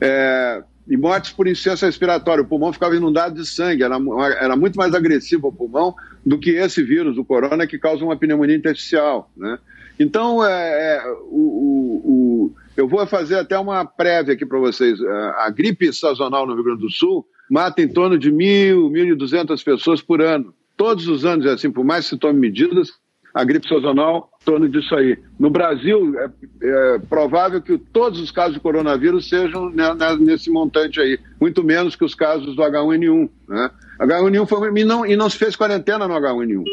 É, 0.00 0.62
e 0.88 0.96
mortes 0.96 1.30
por 1.32 1.46
insuficiência 1.46 1.86
respiratória. 1.86 2.42
O 2.42 2.46
pulmão 2.46 2.72
ficava 2.72 2.96
inundado 2.96 3.34
de 3.34 3.46
sangue, 3.46 3.82
era, 3.82 3.96
era 4.40 4.56
muito 4.56 4.76
mais 4.76 4.94
agressivo 4.94 5.48
o 5.48 5.52
pulmão 5.52 5.94
do 6.26 6.38
que 6.38 6.50
esse 6.50 6.82
vírus, 6.82 7.16
o 7.16 7.24
corona, 7.24 7.66
que 7.66 7.78
causa 7.78 8.04
uma 8.04 8.16
pneumonia 8.16 8.56
intersticial. 8.56 9.30
Né? 9.36 9.58
Então, 9.98 10.44
é, 10.44 10.96
é 10.96 11.12
o, 11.30 11.36
o, 11.36 12.02
o, 12.04 12.54
eu 12.80 12.88
vou 12.88 13.06
fazer 13.06 13.36
até 13.36 13.58
uma 13.58 13.84
prévia 13.84 14.34
aqui 14.34 14.46
para 14.46 14.58
vocês. 14.58 14.98
A 15.36 15.50
gripe 15.50 15.92
sazonal 15.92 16.46
no 16.46 16.54
Rio 16.54 16.64
Grande 16.64 16.80
do 16.80 16.90
Sul 16.90 17.26
mata 17.50 17.82
em 17.82 17.88
torno 17.88 18.18
de 18.18 18.32
mil, 18.32 18.88
mil 18.88 19.04
e 19.06 19.14
duzentas 19.14 19.62
pessoas 19.62 20.00
por 20.00 20.22
ano. 20.22 20.54
Todos 20.76 21.06
os 21.06 21.26
anos 21.26 21.44
é 21.44 21.50
assim, 21.50 21.70
por 21.70 21.84
mais 21.84 22.04
que 22.04 22.10
se 22.10 22.18
tome 22.18 22.40
medidas, 22.40 22.92
a 23.34 23.44
gripe 23.44 23.68
sazonal 23.68 24.30
em 24.40 24.44
torno 24.46 24.66
disso 24.66 24.94
aí. 24.94 25.18
No 25.38 25.50
Brasil, 25.50 26.18
é, 26.18 26.30
é, 26.62 26.98
provável 27.00 27.60
que 27.60 27.76
todos 27.76 28.18
os 28.18 28.30
casos 28.30 28.54
de 28.54 28.60
coronavírus 28.60 29.28
sejam 29.28 29.68
né, 29.68 29.94
nesse 30.18 30.50
montante 30.50 31.00
aí, 31.00 31.18
muito 31.38 31.62
menos 31.62 31.94
que 31.94 32.04
os 32.04 32.14
casos 32.14 32.56
do 32.56 32.62
H1N1. 32.62 33.28
Né? 33.46 33.70
H1N1 34.00 34.46
foi, 34.48 34.80
e, 34.80 34.84
não, 34.84 35.04
e 35.04 35.16
não 35.16 35.28
se 35.28 35.36
fez 35.36 35.54
quarentena 35.54 36.08
no 36.08 36.14
H1N1. 36.14 36.64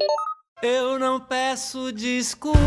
Eu 0.64 0.98
não 0.98 1.20
peço 1.20 1.92
desculpa 1.92 2.58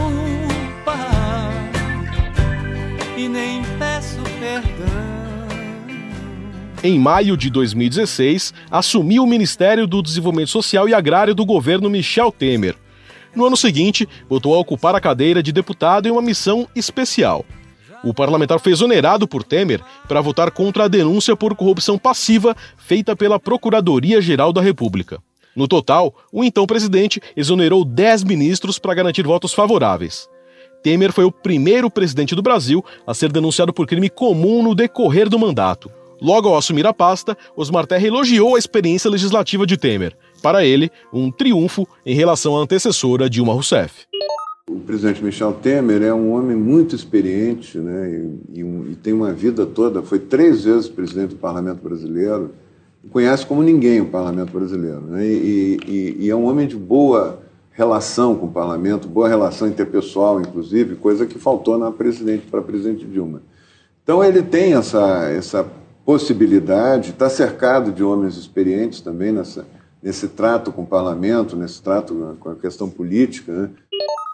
e 3.20 3.28
nem 3.28 3.62
peço 3.78 4.22
perdão. 4.38 5.10
Em 6.82 6.98
maio 6.98 7.36
de 7.36 7.50
2016, 7.50 8.54
assumiu 8.70 9.24
o 9.24 9.26
Ministério 9.26 9.86
do 9.86 10.00
Desenvolvimento 10.00 10.48
Social 10.48 10.88
e 10.88 10.94
Agrário 10.94 11.34
do 11.34 11.44
governo 11.44 11.90
Michel 11.90 12.32
Temer. 12.32 12.74
No 13.36 13.44
ano 13.44 13.56
seguinte, 13.56 14.08
voltou 14.28 14.54
a 14.54 14.58
ocupar 14.58 14.94
a 14.94 15.00
cadeira 15.00 15.42
de 15.42 15.52
deputado 15.52 16.08
em 16.08 16.10
uma 16.10 16.22
missão 16.22 16.66
especial. 16.74 17.44
O 18.02 18.14
parlamentar 18.14 18.58
foi 18.58 18.72
exonerado 18.72 19.28
por 19.28 19.44
Temer 19.44 19.82
para 20.08 20.22
votar 20.22 20.50
contra 20.50 20.84
a 20.84 20.88
denúncia 20.88 21.36
por 21.36 21.54
corrupção 21.54 21.98
passiva 21.98 22.56
feita 22.78 23.14
pela 23.14 23.38
Procuradoria-Geral 23.38 24.50
da 24.50 24.62
República. 24.62 25.22
No 25.54 25.68
total, 25.68 26.14
o 26.32 26.42
então 26.42 26.66
presidente 26.66 27.20
exonerou 27.36 27.84
10 27.84 28.24
ministros 28.24 28.78
para 28.78 28.94
garantir 28.94 29.26
votos 29.26 29.52
favoráveis. 29.52 30.29
Temer 30.82 31.12
foi 31.12 31.24
o 31.24 31.32
primeiro 31.32 31.90
presidente 31.90 32.34
do 32.34 32.42
Brasil 32.42 32.84
a 33.06 33.12
ser 33.12 33.30
denunciado 33.30 33.72
por 33.72 33.86
crime 33.86 34.08
comum 34.08 34.62
no 34.62 34.74
decorrer 34.74 35.28
do 35.28 35.38
mandato. 35.38 35.90
Logo 36.20 36.48
ao 36.48 36.56
assumir 36.56 36.86
a 36.86 36.92
pasta, 36.92 37.36
Osmar 37.56 37.86
Terra 37.86 38.06
elogiou 38.06 38.54
a 38.54 38.58
experiência 38.58 39.10
legislativa 39.10 39.66
de 39.66 39.76
Temer. 39.76 40.14
Para 40.42 40.64
ele, 40.64 40.90
um 41.12 41.30
triunfo 41.30 41.86
em 42.04 42.14
relação 42.14 42.56
à 42.56 42.60
antecessora 42.60 43.28
Dilma 43.28 43.54
Rousseff. 43.54 44.06
O 44.68 44.78
presidente 44.80 45.24
Michel 45.24 45.52
Temer 45.54 46.02
é 46.02 46.14
um 46.14 46.32
homem 46.32 46.56
muito 46.56 46.94
experiente 46.94 47.78
né, 47.78 48.28
e, 48.54 48.60
e, 48.60 48.92
e 48.92 48.96
tem 49.02 49.12
uma 49.12 49.32
vida 49.32 49.66
toda, 49.66 50.02
foi 50.02 50.18
três 50.18 50.64
vezes 50.64 50.88
presidente 50.88 51.30
do 51.30 51.36
Parlamento 51.36 51.82
Brasileiro, 51.82 52.52
conhece 53.10 53.44
como 53.44 53.62
ninguém 53.62 54.00
o 54.00 54.06
Parlamento 54.06 54.52
Brasileiro. 54.52 55.00
Né, 55.00 55.26
e, 55.26 56.16
e 56.20 56.30
é 56.30 56.36
um 56.36 56.44
homem 56.44 56.68
de 56.68 56.76
boa 56.76 57.40
relação 57.72 58.36
com 58.36 58.46
o 58.46 58.52
parlamento, 58.52 59.08
boa 59.08 59.28
relação 59.28 59.68
interpessoal, 59.68 60.40
inclusive, 60.40 60.96
coisa 60.96 61.26
que 61.26 61.38
faltou 61.38 61.78
na 61.78 61.90
presidente 61.90 62.46
para 62.46 62.60
a 62.60 62.62
presidente 62.62 63.04
Dilma. 63.04 63.42
Então 64.02 64.24
ele 64.24 64.42
tem 64.42 64.74
essa, 64.74 65.30
essa 65.30 65.66
possibilidade, 66.04 67.10
está 67.10 67.28
cercado 67.30 67.92
de 67.92 68.02
homens 68.02 68.36
experientes 68.36 69.00
também 69.00 69.32
nessa, 69.32 69.66
nesse 70.02 70.28
trato 70.28 70.72
com 70.72 70.82
o 70.82 70.86
parlamento, 70.86 71.56
nesse 71.56 71.82
trato 71.82 72.36
com 72.40 72.50
a 72.50 72.56
questão 72.56 72.90
política. 72.90 73.52
Né? 73.52 73.70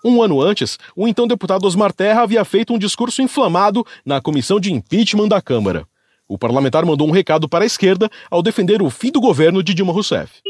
Um 0.04 0.22
ano 0.22 0.40
antes, 0.40 0.78
o 0.94 1.06
então 1.06 1.26
deputado 1.26 1.66
Osmar 1.66 1.92
Terra 1.92 2.22
havia 2.22 2.44
feito 2.44 2.72
um 2.72 2.78
discurso 2.78 3.20
inflamado 3.20 3.84
na 4.04 4.20
comissão 4.20 4.58
de 4.58 4.72
impeachment 4.72 5.28
da 5.28 5.42
Câmara. 5.42 5.86
O 6.28 6.38
parlamentar 6.38 6.84
mandou 6.84 7.06
um 7.06 7.12
recado 7.12 7.48
para 7.48 7.64
a 7.64 7.66
esquerda 7.66 8.10
ao 8.30 8.42
defender 8.42 8.82
o 8.82 8.90
fim 8.90 9.12
do 9.12 9.20
governo 9.20 9.62
de 9.62 9.74
Dilma 9.74 9.92
Rousseff. 9.92 10.40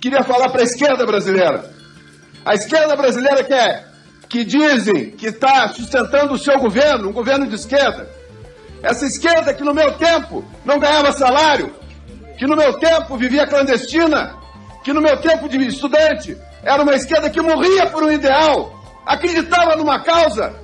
Queria 0.00 0.22
falar 0.22 0.50
para 0.50 0.60
a 0.60 0.64
esquerda 0.64 1.04
brasileira 1.04 1.77
a 2.48 2.54
esquerda 2.54 2.96
brasileira 2.96 3.44
que, 3.44 3.52
é, 3.52 3.84
que 4.26 4.42
dizem 4.42 5.10
que 5.10 5.26
está 5.26 5.68
sustentando 5.68 6.32
o 6.32 6.38
seu 6.38 6.58
governo, 6.58 7.10
um 7.10 7.12
governo 7.12 7.46
de 7.46 7.54
esquerda. 7.54 8.08
Essa 8.82 9.04
esquerda 9.04 9.52
que 9.52 9.62
no 9.62 9.74
meu 9.74 9.92
tempo 9.98 10.42
não 10.64 10.78
ganhava 10.78 11.12
salário, 11.12 11.74
que 12.38 12.46
no 12.46 12.56
meu 12.56 12.78
tempo 12.78 13.18
vivia 13.18 13.46
clandestina, 13.46 14.34
que 14.82 14.94
no 14.94 15.02
meu 15.02 15.18
tempo 15.18 15.46
de 15.46 15.58
estudante 15.66 16.38
era 16.62 16.82
uma 16.82 16.94
esquerda 16.94 17.28
que 17.28 17.38
morria 17.38 17.84
por 17.90 18.02
um 18.02 18.10
ideal, 18.10 18.82
acreditava 19.04 19.76
numa 19.76 20.02
causa, 20.02 20.54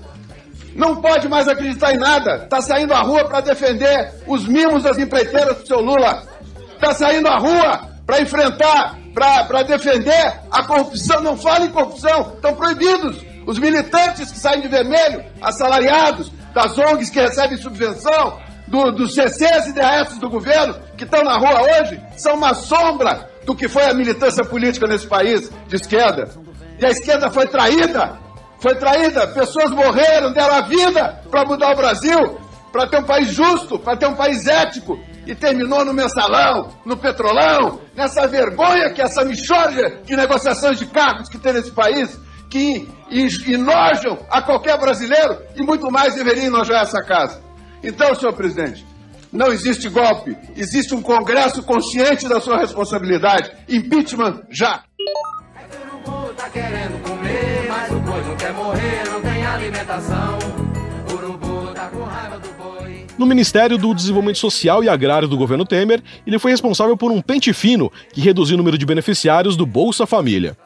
não 0.74 1.02
pode 1.02 1.28
mais 1.28 1.46
acreditar 1.48 1.92
em 1.92 1.98
nada. 1.98 2.44
Está 2.44 2.62
saindo 2.62 2.94
à 2.94 3.00
rua 3.00 3.26
para 3.26 3.42
defender 3.42 4.22
os 4.26 4.48
mimos 4.48 4.84
das 4.84 4.96
empreiteiras 4.96 5.58
do 5.58 5.66
seu 5.66 5.80
Lula. 5.80 6.22
Está 6.76 6.94
saindo 6.94 7.28
à 7.28 7.36
rua 7.36 7.90
para 8.06 8.22
enfrentar 8.22 9.03
para 9.14 9.62
defender 9.62 10.40
a 10.50 10.64
corrupção. 10.64 11.23
Não 11.23 11.37
fala 11.37 11.64
em 11.64 11.71
corrupção, 11.71 12.33
estão 12.35 12.54
proibidos. 12.54 13.25
Os 13.47 13.59
militantes 13.59 14.33
que 14.33 14.38
saem 14.38 14.61
de 14.61 14.68
vermelho, 14.68 15.25
assalariados, 15.40 16.33
das 16.52 16.76
ONGs 16.76 17.11
que 17.11 17.21
recebem 17.21 17.56
subvenção, 17.56 18.38
do, 18.66 18.90
dos 18.90 19.14
CCs 19.14 19.68
e 19.68 19.73
DRS 19.73 20.18
do 20.18 20.28
governo, 20.28 20.75
que 20.97 21.04
estão 21.04 21.23
na 21.23 21.37
rua 21.37 21.62
hoje, 21.62 22.00
são 22.16 22.35
uma 22.35 22.54
sombra 22.54 23.28
do 23.44 23.54
que 23.54 23.68
foi 23.68 23.85
a 23.85 23.94
militância 23.94 24.44
política 24.44 24.87
nesse 24.87 25.06
país 25.06 25.50
de 25.68 25.76
esquerda. 25.76 26.30
E 26.78 26.87
a 26.87 26.90
esquerda 26.90 27.30
foi 27.30 27.47
traída, 27.47 28.18
foi 28.59 28.75
traída, 28.76 29.28
pessoas 29.28 29.71
morreram, 29.71 30.33
deram 30.33 30.54
a 30.54 30.62
vida 30.62 31.21
para 31.30 31.44
mudar 31.44 31.73
o 31.73 31.76
Brasil, 31.76 32.40
para 32.73 32.87
ter 32.88 32.99
um 32.99 33.04
país 33.04 33.28
justo, 33.28 33.78
para 33.78 33.97
ter 33.97 34.06
um 34.06 34.14
país 34.14 34.47
ético, 34.47 34.99
e 35.26 35.34
terminou 35.34 35.84
no 35.84 35.92
mensalão, 35.92 36.72
no 36.84 36.96
petrolão, 36.96 37.80
nessa 37.94 38.26
vergonha 38.26 38.92
que 38.92 39.02
essa 39.02 39.24
mixórdia 39.24 40.00
de 40.04 40.16
negociações 40.16 40.78
de 40.78 40.86
cargos 40.86 41.28
que 41.28 41.38
tem 41.38 41.52
nesse 41.52 41.70
país, 41.70 42.18
que 42.48 42.86
enojam 43.46 44.18
a 44.30 44.40
qualquer 44.42 44.78
brasileiro 44.78 45.38
e 45.56 45.62
muito 45.62 45.90
mais 45.90 46.14
deveria 46.14 46.44
enojar 46.44 46.82
essa 46.82 47.02
casa. 47.02 47.42
Então, 47.82 48.14
senhor 48.14 48.32
presidente, 48.34 48.86
não 49.32 49.48
existe 49.48 49.88
golpe, 49.88 50.36
existe 50.56 50.94
um 50.94 51.02
Congresso 51.02 51.62
consciente 51.62 52.28
da 52.28 52.40
sua 52.40 52.58
responsabilidade. 52.58 53.50
Impeachment 53.68 54.42
já! 54.50 54.84
O 56.06 56.34
tá 56.34 56.48
querendo 56.50 57.02
comer, 57.02 57.66
mas 57.68 57.90
o 57.90 57.94
não 57.94 58.36
quer 58.36 58.52
morrer, 58.52 59.10
não 59.10 59.20
tem 59.22 59.46
alimentação. 59.46 60.43
No 63.18 63.26
Ministério 63.26 63.78
do 63.78 63.94
Desenvolvimento 63.94 64.38
Social 64.38 64.83
e 64.83 64.88
Agrário 64.88 65.28
do 65.28 65.37
governo 65.37 65.64
Temer, 65.64 66.02
ele 66.26 66.38
foi 66.38 66.50
responsável 66.50 66.97
por 66.97 67.11
um 67.12 67.21
pente 67.21 67.52
fino 67.52 67.90
que 68.12 68.21
reduziu 68.21 68.54
o 68.54 68.59
número 68.59 68.76
de 68.76 68.87
beneficiários 68.87 69.56
do 69.56 69.64
Bolsa 69.64 70.06
Família. 70.06 70.56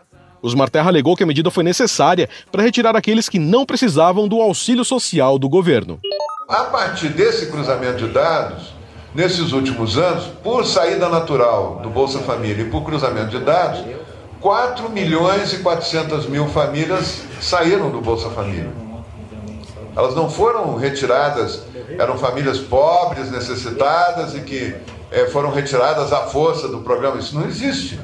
Osmar 0.40 0.70
Terra 0.70 0.88
alegou 0.88 1.16
que 1.16 1.22
a 1.22 1.26
medida 1.26 1.50
foi 1.50 1.64
necessária 1.64 2.28
para 2.50 2.62
retirar 2.62 2.96
aqueles 2.96 3.28
que 3.28 3.38
não 3.38 3.66
precisavam 3.66 4.28
do 4.28 4.40
auxílio 4.40 4.84
social 4.84 5.38
do 5.38 5.48
governo. 5.48 6.00
A 6.48 6.64
partir 6.64 7.08
desse 7.08 7.50
cruzamento 7.50 8.06
de 8.06 8.12
dados, 8.12 8.72
nesses 9.14 9.52
últimos 9.52 9.98
anos, 9.98 10.24
por 10.42 10.64
saída 10.64 11.08
natural 11.08 11.80
do 11.82 11.90
Bolsa 11.90 12.20
Família 12.20 12.62
e 12.62 12.70
por 12.70 12.82
cruzamento 12.82 13.30
de 13.30 13.40
dados, 13.40 13.84
4 14.40 14.88
milhões 14.88 15.52
e 15.52 15.58
400 15.58 16.26
mil 16.28 16.46
famílias 16.46 17.22
saíram 17.40 17.90
do 17.90 18.00
Bolsa 18.00 18.30
Família. 18.30 18.70
Elas 19.96 20.14
não 20.14 20.30
foram 20.30 20.76
retiradas 20.76 21.64
eram 21.98 22.16
famílias 22.16 22.58
pobres, 22.58 23.30
necessitadas 23.30 24.34
e 24.34 24.40
que 24.40 24.74
é, 25.10 25.26
foram 25.26 25.50
retiradas 25.50 26.12
à 26.12 26.26
força 26.26 26.68
do 26.68 26.78
programa. 26.78 27.18
Isso 27.18 27.34
não 27.34 27.46
existe. 27.46 28.00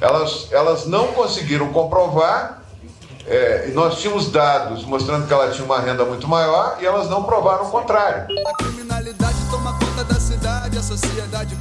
Elas, 0.00 0.48
elas 0.50 0.86
não 0.86 1.08
conseguiram 1.08 1.72
comprovar, 1.72 2.62
é, 3.26 3.70
nós 3.72 3.98
tínhamos 3.98 4.30
dados 4.30 4.84
mostrando 4.84 5.26
que 5.26 5.32
ela 5.32 5.50
tinha 5.50 5.64
uma 5.64 5.80
renda 5.80 6.04
muito 6.04 6.26
maior 6.26 6.78
e 6.80 6.86
elas 6.86 7.08
não 7.08 7.22
provaram 7.22 7.66
o 7.66 7.70
contrário. 7.70 8.26
A 8.46 8.56
criminalidade 8.56 9.36
toma 9.50 9.78
conta 9.78 10.04
da 10.04 10.18
cidade, 10.18 10.78
a 10.78 10.82
sociedade 10.82 11.54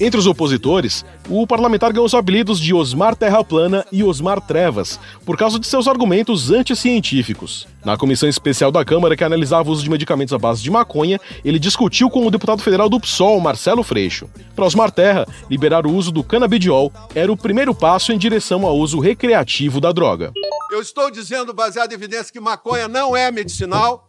entre 0.00 0.18
os 0.18 0.26
opositores, 0.26 1.04
o 1.28 1.46
parlamentar 1.46 1.92
ganhou 1.92 2.06
os 2.06 2.14
apelidos 2.14 2.60
de 2.60 2.72
Osmar 2.72 3.16
Terra 3.16 3.42
Plana 3.42 3.84
e 3.90 4.04
Osmar 4.04 4.40
Trevas, 4.40 4.98
por 5.24 5.36
causa 5.36 5.58
de 5.58 5.66
seus 5.66 5.88
argumentos 5.88 6.50
anticientíficos. 6.50 7.66
Na 7.84 7.96
comissão 7.96 8.28
especial 8.28 8.70
da 8.70 8.84
Câmara 8.84 9.16
que 9.16 9.24
analisava 9.24 9.68
o 9.68 9.72
uso 9.72 9.82
de 9.82 9.90
medicamentos 9.90 10.34
à 10.34 10.38
base 10.38 10.62
de 10.62 10.70
maconha, 10.70 11.20
ele 11.44 11.58
discutiu 11.58 12.10
com 12.10 12.26
o 12.26 12.30
deputado 12.30 12.62
federal 12.62 12.88
do 12.88 13.00
PSOL, 13.00 13.40
Marcelo 13.40 13.82
Freixo. 13.82 14.28
Para 14.54 14.66
Osmar 14.66 14.90
Terra, 14.90 15.26
liberar 15.50 15.86
o 15.86 15.92
uso 15.92 16.12
do 16.12 16.22
canabidiol 16.22 16.92
era 17.14 17.32
o 17.32 17.36
primeiro 17.36 17.74
passo 17.74 18.12
em 18.12 18.18
direção 18.18 18.66
ao 18.66 18.76
uso 18.76 18.98
recreativo 18.98 19.80
da 19.80 19.92
droga. 19.92 20.32
Eu 20.70 20.82
estou 20.82 21.10
dizendo, 21.10 21.54
baseado 21.54 21.92
em 21.92 21.94
evidência, 21.94 22.32
que 22.32 22.40
maconha 22.40 22.88
não 22.88 23.16
é 23.16 23.30
medicinal, 23.30 24.07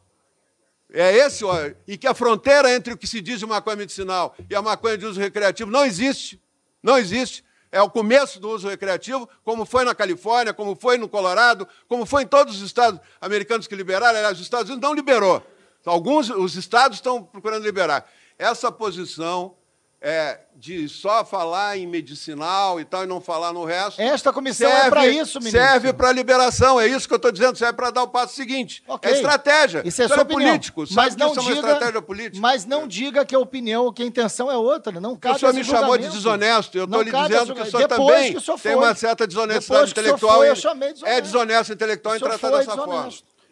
é 0.92 1.16
esse, 1.18 1.46
ó, 1.46 1.56
e 1.88 1.98
que 1.98 2.08
a 2.08 2.14
fronteira 2.14 2.74
entre 2.74 2.94
o 2.94 2.98
que 2.98 3.06
se 3.06 3.22
diz 3.22 3.40
de 3.40 3.46
maconha 3.46 3.76
medicinal 3.76 4.36
e 4.50 4.56
a 4.56 4.62
maconha 4.62 4.98
de 4.98 5.06
uso 5.06 5.20
recreativo 5.20 5.70
não 5.70 5.86
existe. 5.86 6.42
Não 6.82 6.98
existe. 6.98 7.44
É 7.72 7.82
o 7.82 7.90
começo 7.90 8.40
do 8.40 8.50
uso 8.50 8.68
recreativo, 8.68 9.30
como 9.44 9.64
foi 9.66 9.84
na 9.84 9.94
Califórnia, 9.94 10.54
como 10.54 10.76
foi 10.76 10.98
no 10.98 11.08
Colorado, 11.08 11.68
como 11.88 12.06
foi 12.06 12.24
em 12.24 12.28
todos 12.28 12.56
os 12.56 12.62
estados 12.64 13.00
americanos 13.22 13.68
que 13.68 13.76
liberaram. 13.76 14.18
Aliás, 14.18 14.38
os 14.38 14.44
Estados 14.44 14.70
Unidos 14.70 14.88
não 14.88 14.96
liberou. 14.96 15.46
Alguns, 15.86 16.30
os 16.30 16.56
estados 16.56 16.98
estão 16.98 17.24
procurando 17.24 17.64
liberar. 17.64 18.10
Essa 18.38 18.72
posição 18.72 19.56
é, 20.02 20.40
de 20.56 20.88
só 20.88 21.26
falar 21.26 21.78
em 21.78 21.86
medicinal 21.86 22.80
e 22.80 22.86
tal 22.86 23.04
e 23.04 23.08
não 23.08 23.20
falar 23.20 23.52
no 23.52 23.66
resto. 23.66 24.02
Esta 24.02 24.32
comissão 24.32 24.70
serve, 24.70 24.88
é 24.88 24.90
para 24.90 25.08
isso, 25.08 25.40
ministro. 25.40 25.62
Serve 25.62 25.94
para 25.94 26.12
liberação, 26.12 26.80
é 26.80 26.88
isso 26.88 27.08
que 27.08 27.14
eu 27.14 27.18
estou 27.18 27.32
dizendo, 27.32 27.58
serve 27.58 27.74
para 27.74 27.92
dar 27.92 28.04
o 28.04 28.08
passo 28.08 28.34
seguinte. 28.34 28.82
Okay. 28.88 29.12
É 29.12 29.16
estratégia. 29.16 29.82
Isso 29.86 30.02
é 30.02 30.08
sua 30.08 30.22
é 30.22 30.26
político, 30.26 30.86
mas 30.92 31.16
não 31.16 31.32
isso 31.32 31.42
diga, 31.42 31.52
é 31.52 31.54
uma 31.54 31.72
estratégia 31.72 32.02
política. 32.02 32.40
Mas 32.40 32.66
não 32.66 32.88
diga 32.88 33.26
que 33.26 33.36
a 33.36 33.40
opinião, 33.40 33.92
que 33.92 34.02
a 34.02 34.06
intenção 34.06 34.50
é 34.50 34.58
outra, 34.58 35.00
não 35.00 35.16
cabe 35.18 35.36
O 35.36 35.40
senhor 35.40 35.54
me 35.54 35.64
chamou 35.64 35.98
de 35.98 36.10
desonesto, 36.10 36.78
eu 36.78 36.86
estou 36.86 37.02
lhe 37.02 37.12
dizendo 37.12 37.54
que 37.54 37.62
o 37.62 37.66
senhor 37.66 37.88
também 37.88 38.38
o 38.38 38.42
senhor 38.42 38.60
tem 38.60 38.76
uma 38.76 38.96
certa 38.96 39.28
desonestidade 39.28 39.92
intelectual. 39.92 40.38
Foi, 40.38 40.50
eu 40.50 40.56
chamei 40.56 40.94
desonesto. 40.94 41.18
É 41.18 41.22
desonesto 41.22 41.74
intelectual 41.74 42.16
em 42.16 42.20
tratar 42.20 42.52
dessa 42.52 42.72
desonesto. 42.72 42.86
forma. 42.86 43.12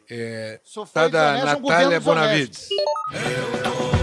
É, 0.09 0.61
tá 0.93 1.07
da 1.09 1.33
Natália 1.43 1.99
Bonavides. 1.99 2.69
Eu 2.71 3.91
tô 3.91 3.96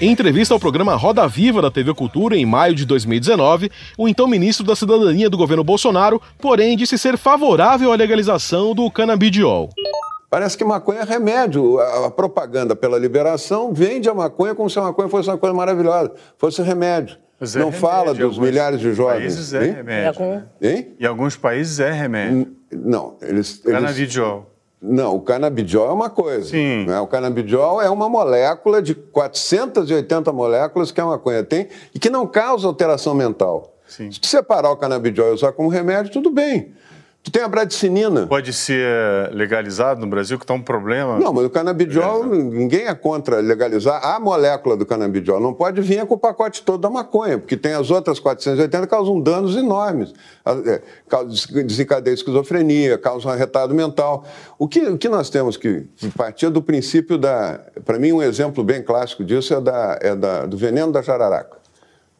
Em 0.00 0.12
entrevista 0.12 0.54
ao 0.54 0.60
programa 0.60 0.94
Roda 0.94 1.26
Viva 1.26 1.60
da 1.60 1.72
TV 1.72 1.92
Cultura 1.92 2.36
em 2.36 2.46
maio 2.46 2.72
de 2.72 2.86
2019, 2.86 3.68
o 3.96 4.08
então 4.08 4.28
ministro 4.28 4.64
da 4.64 4.76
Cidadania 4.76 5.28
do 5.28 5.36
governo 5.36 5.64
Bolsonaro, 5.64 6.22
porém, 6.40 6.76
disse 6.76 6.96
ser 6.96 7.18
favorável 7.18 7.92
à 7.92 7.96
legalização 7.96 8.76
do 8.76 8.88
canabidiol. 8.92 9.70
Parece 10.30 10.56
que 10.56 10.64
maconha 10.64 11.00
é 11.00 11.04
remédio. 11.04 11.80
A 11.80 12.10
propaganda 12.12 12.76
pela 12.76 12.96
liberação 12.96 13.72
vende 13.72 14.08
a 14.08 14.14
maconha 14.14 14.54
como 14.54 14.70
se 14.70 14.78
a 14.78 14.82
maconha 14.82 15.08
fosse 15.08 15.28
uma 15.28 15.38
coisa 15.38 15.54
maravilhosa, 15.54 16.12
fosse 16.36 16.62
remédio. 16.62 17.16
Mas 17.40 17.56
é 17.56 17.58
Não 17.58 17.66
remédio. 17.70 17.88
fala 17.88 18.14
dos 18.14 18.38
milhares 18.38 18.78
de 18.78 18.92
jovens. 18.92 19.18
Países 19.34 19.54
é 19.54 19.66
hein? 19.66 19.72
remédio. 19.72 20.44
Hein? 20.62 20.88
Em 21.00 21.06
alguns 21.06 21.36
países 21.36 21.80
é 21.80 21.90
remédio. 21.90 22.52
Não, 22.70 23.16
eles. 23.20 23.58
Canabidiol. 23.64 24.46
Não, 24.80 25.16
o 25.16 25.20
canabidiol 25.20 25.88
é 25.88 25.92
uma 25.92 26.08
coisa. 26.08 26.50
Sim. 26.50 26.86
Né? 26.86 27.00
O 27.00 27.06
canabidiol 27.06 27.82
é 27.82 27.90
uma 27.90 28.08
molécula 28.08 28.80
de 28.80 28.94
480 28.94 30.32
moléculas 30.32 30.92
que 30.92 31.00
a 31.00 31.06
maconha 31.06 31.42
tem 31.42 31.68
e 31.94 31.98
que 31.98 32.08
não 32.08 32.26
causa 32.26 32.66
alteração 32.66 33.14
mental. 33.14 33.74
Sim. 33.86 34.10
Se 34.12 34.20
separar 34.22 34.70
o 34.70 34.76
canabidiol 34.76 35.30
e 35.30 35.32
usar 35.32 35.52
como 35.52 35.68
remédio, 35.68 36.12
tudo 36.12 36.30
bem. 36.30 36.72
Tu 37.22 37.32
tem 37.32 37.42
a 37.42 37.48
bradicinina. 37.48 38.26
Pode 38.26 38.52
ser 38.52 39.30
legalizado 39.32 40.00
no 40.00 40.06
Brasil, 40.06 40.38
que 40.38 40.44
está 40.44 40.54
um 40.54 40.62
problema. 40.62 41.18
Não, 41.18 41.32
mas 41.32 41.44
o 41.44 41.50
canabidiol, 41.50 42.24
é. 42.24 42.38
ninguém 42.38 42.86
é 42.86 42.94
contra 42.94 43.40
legalizar 43.40 44.04
a 44.04 44.20
molécula 44.20 44.76
do 44.76 44.86
canabidiol. 44.86 45.40
Não 45.40 45.52
pode 45.52 45.80
vir 45.80 46.06
com 46.06 46.14
o 46.14 46.18
pacote 46.18 46.62
todo 46.62 46.80
da 46.80 46.88
maconha, 46.88 47.36
porque 47.36 47.56
tem 47.56 47.74
as 47.74 47.90
outras 47.90 48.20
480 48.20 48.80
que 48.80 48.86
causam 48.86 49.20
danos 49.20 49.56
enormes. 49.56 50.14
É, 50.46 50.80
desencadeia 51.64 52.14
esquizofrenia, 52.14 52.96
causam 52.96 53.30
arretado 53.30 53.74
mental. 53.74 54.24
O 54.58 54.68
que, 54.68 54.80
o 54.80 54.96
que 54.96 55.08
nós 55.08 55.28
temos 55.28 55.56
que 55.56 55.86
partir 56.16 56.48
do 56.50 56.62
princípio 56.62 57.18
da. 57.18 57.60
Para 57.84 57.98
mim, 57.98 58.12
um 58.12 58.22
exemplo 58.22 58.64
bem 58.64 58.82
clássico 58.82 59.24
disso 59.24 59.54
é, 59.54 59.60
da, 59.60 59.98
é 60.00 60.14
da, 60.14 60.46
do 60.46 60.56
veneno 60.56 60.92
da 60.92 61.02
jararaca. 61.02 61.58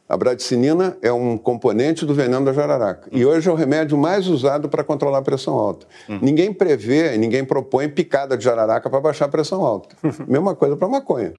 A 0.09 0.17
bradicinina 0.17 0.97
é 1.03 1.13
um 1.13 1.37
componente 1.37 2.07
do 2.07 2.15
veneno 2.15 2.43
da 2.45 2.53
jararaca. 2.53 3.11
E 3.13 3.27
hoje 3.27 3.47
é 3.47 3.53
o 3.53 3.55
remédio 3.55 3.99
mais 3.99 4.27
usado 4.27 4.67
para 4.69 4.83
controlar 4.83 5.19
a 5.19 5.23
pressão 5.23 5.55
alta. 5.55 5.87
Uhum. 6.09 6.19
Ninguém 6.23 6.51
prevê, 6.51 7.17
ninguém 7.19 7.45
propõe 7.45 7.89
picada 7.89 8.37
de 8.37 8.43
jararaca 8.43 8.89
para 8.89 9.01
baixar 9.01 9.27
a 9.27 9.29
pressão 9.29 9.63
alta. 9.63 9.95
Mesma 10.27 10.55
coisa 10.55 10.77
para 10.77 10.89
maconha. 10.89 11.35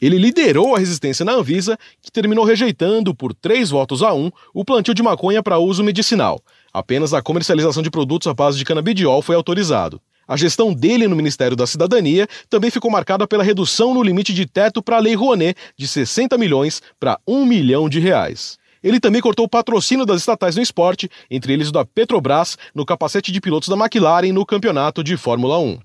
Ele 0.00 0.18
liderou 0.18 0.76
a 0.76 0.78
resistência 0.78 1.24
na 1.24 1.32
Anvisa, 1.32 1.76
que 2.00 2.12
terminou 2.12 2.44
rejeitando, 2.44 3.14
por 3.14 3.34
três 3.34 3.70
votos 3.70 4.02
a 4.02 4.12
um, 4.12 4.30
o 4.54 4.64
plantio 4.64 4.94
de 4.94 5.02
maconha 5.02 5.42
para 5.42 5.58
uso 5.58 5.82
medicinal. 5.82 6.38
Apenas 6.72 7.14
a 7.14 7.22
comercialização 7.22 7.82
de 7.82 7.90
produtos 7.90 8.28
à 8.28 8.34
base 8.34 8.58
de 8.58 8.64
canabidiol 8.64 9.22
foi 9.22 9.34
autorizado. 9.34 10.00
A 10.28 10.36
gestão 10.36 10.74
dele 10.74 11.06
no 11.06 11.14
Ministério 11.14 11.56
da 11.56 11.66
Cidadania 11.66 12.26
também 12.50 12.70
ficou 12.70 12.90
marcada 12.90 13.26
pela 13.28 13.44
redução 13.44 13.94
no 13.94 14.02
limite 14.02 14.34
de 14.34 14.44
teto 14.44 14.82
para 14.82 14.96
a 14.96 15.00
Lei 15.00 15.14
Rouanet 15.14 15.56
de 15.76 15.86
60 15.86 16.36
milhões 16.36 16.82
para 16.98 17.18
1 17.26 17.46
milhão 17.46 17.88
de 17.88 18.00
reais. 18.00 18.58
Ele 18.82 19.00
também 19.00 19.20
cortou 19.20 19.46
o 19.46 19.48
patrocínio 19.48 20.04
das 20.04 20.20
estatais 20.20 20.56
no 20.56 20.62
esporte, 20.62 21.08
entre 21.30 21.52
eles 21.52 21.68
o 21.68 21.72
da 21.72 21.84
Petrobras, 21.84 22.56
no 22.74 22.84
capacete 22.84 23.32
de 23.32 23.40
pilotos 23.40 23.68
da 23.68 23.76
McLaren 23.76 24.32
no 24.32 24.44
campeonato 24.44 25.02
de 25.02 25.16
Fórmula 25.16 25.58
1. 25.58 25.78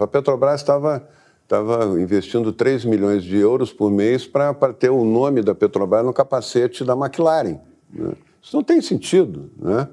A 0.00 0.06
Petrobras 0.06 0.60
estava 0.60 1.02
investindo 2.00 2.52
3 2.52 2.84
milhões 2.84 3.24
de 3.24 3.36
euros 3.36 3.72
por 3.72 3.90
mês 3.90 4.26
para 4.26 4.54
ter 4.72 4.90
o 4.90 5.04
nome 5.04 5.42
da 5.42 5.54
Petrobras 5.54 6.04
no 6.04 6.12
capacete 6.12 6.84
da 6.84 6.94
McLaren. 6.94 7.58
Né? 7.90 8.12
Isso 8.42 8.56
não 8.56 8.62
tem 8.62 8.80
sentido. 8.80 9.50
Né? 9.58 9.88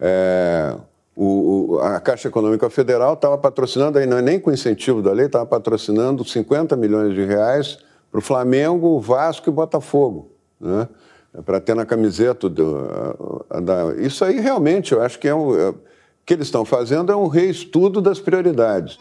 É, 0.00 0.76
o, 1.16 1.78
a 1.80 1.98
Caixa 1.98 2.28
Econômica 2.28 2.68
Federal 2.68 3.14
estava 3.14 3.38
patrocinando, 3.38 3.98
aí 3.98 4.06
não 4.06 4.18
é 4.18 4.22
nem 4.22 4.38
com 4.38 4.52
incentivo 4.52 5.00
da 5.00 5.12
lei, 5.12 5.26
estava 5.26 5.46
patrocinando 5.46 6.22
50 6.22 6.76
milhões 6.76 7.14
de 7.14 7.24
reais 7.24 7.78
para 8.10 8.18
o 8.18 8.22
Flamengo, 8.22 9.00
Vasco 9.00 9.48
e 9.48 9.52
Botafogo, 9.52 10.30
né? 10.60 10.86
para 11.44 11.58
ter 11.58 11.74
na 11.74 11.86
camiseta 11.86 12.48
do, 12.48 13.44
a, 13.48 13.60
da... 13.60 13.94
Isso 13.96 14.24
aí 14.24 14.38
realmente 14.40 14.92
eu 14.92 15.02
acho 15.02 15.18
que 15.18 15.26
é 15.26 15.34
um, 15.34 15.58
é, 15.58 15.74
que 16.24 16.34
eles 16.34 16.48
estão 16.48 16.64
fazendo 16.64 17.10
é 17.10 17.16
um 17.16 17.28
reestudo 17.28 18.02
das 18.02 18.20
prioridades. 18.20 18.98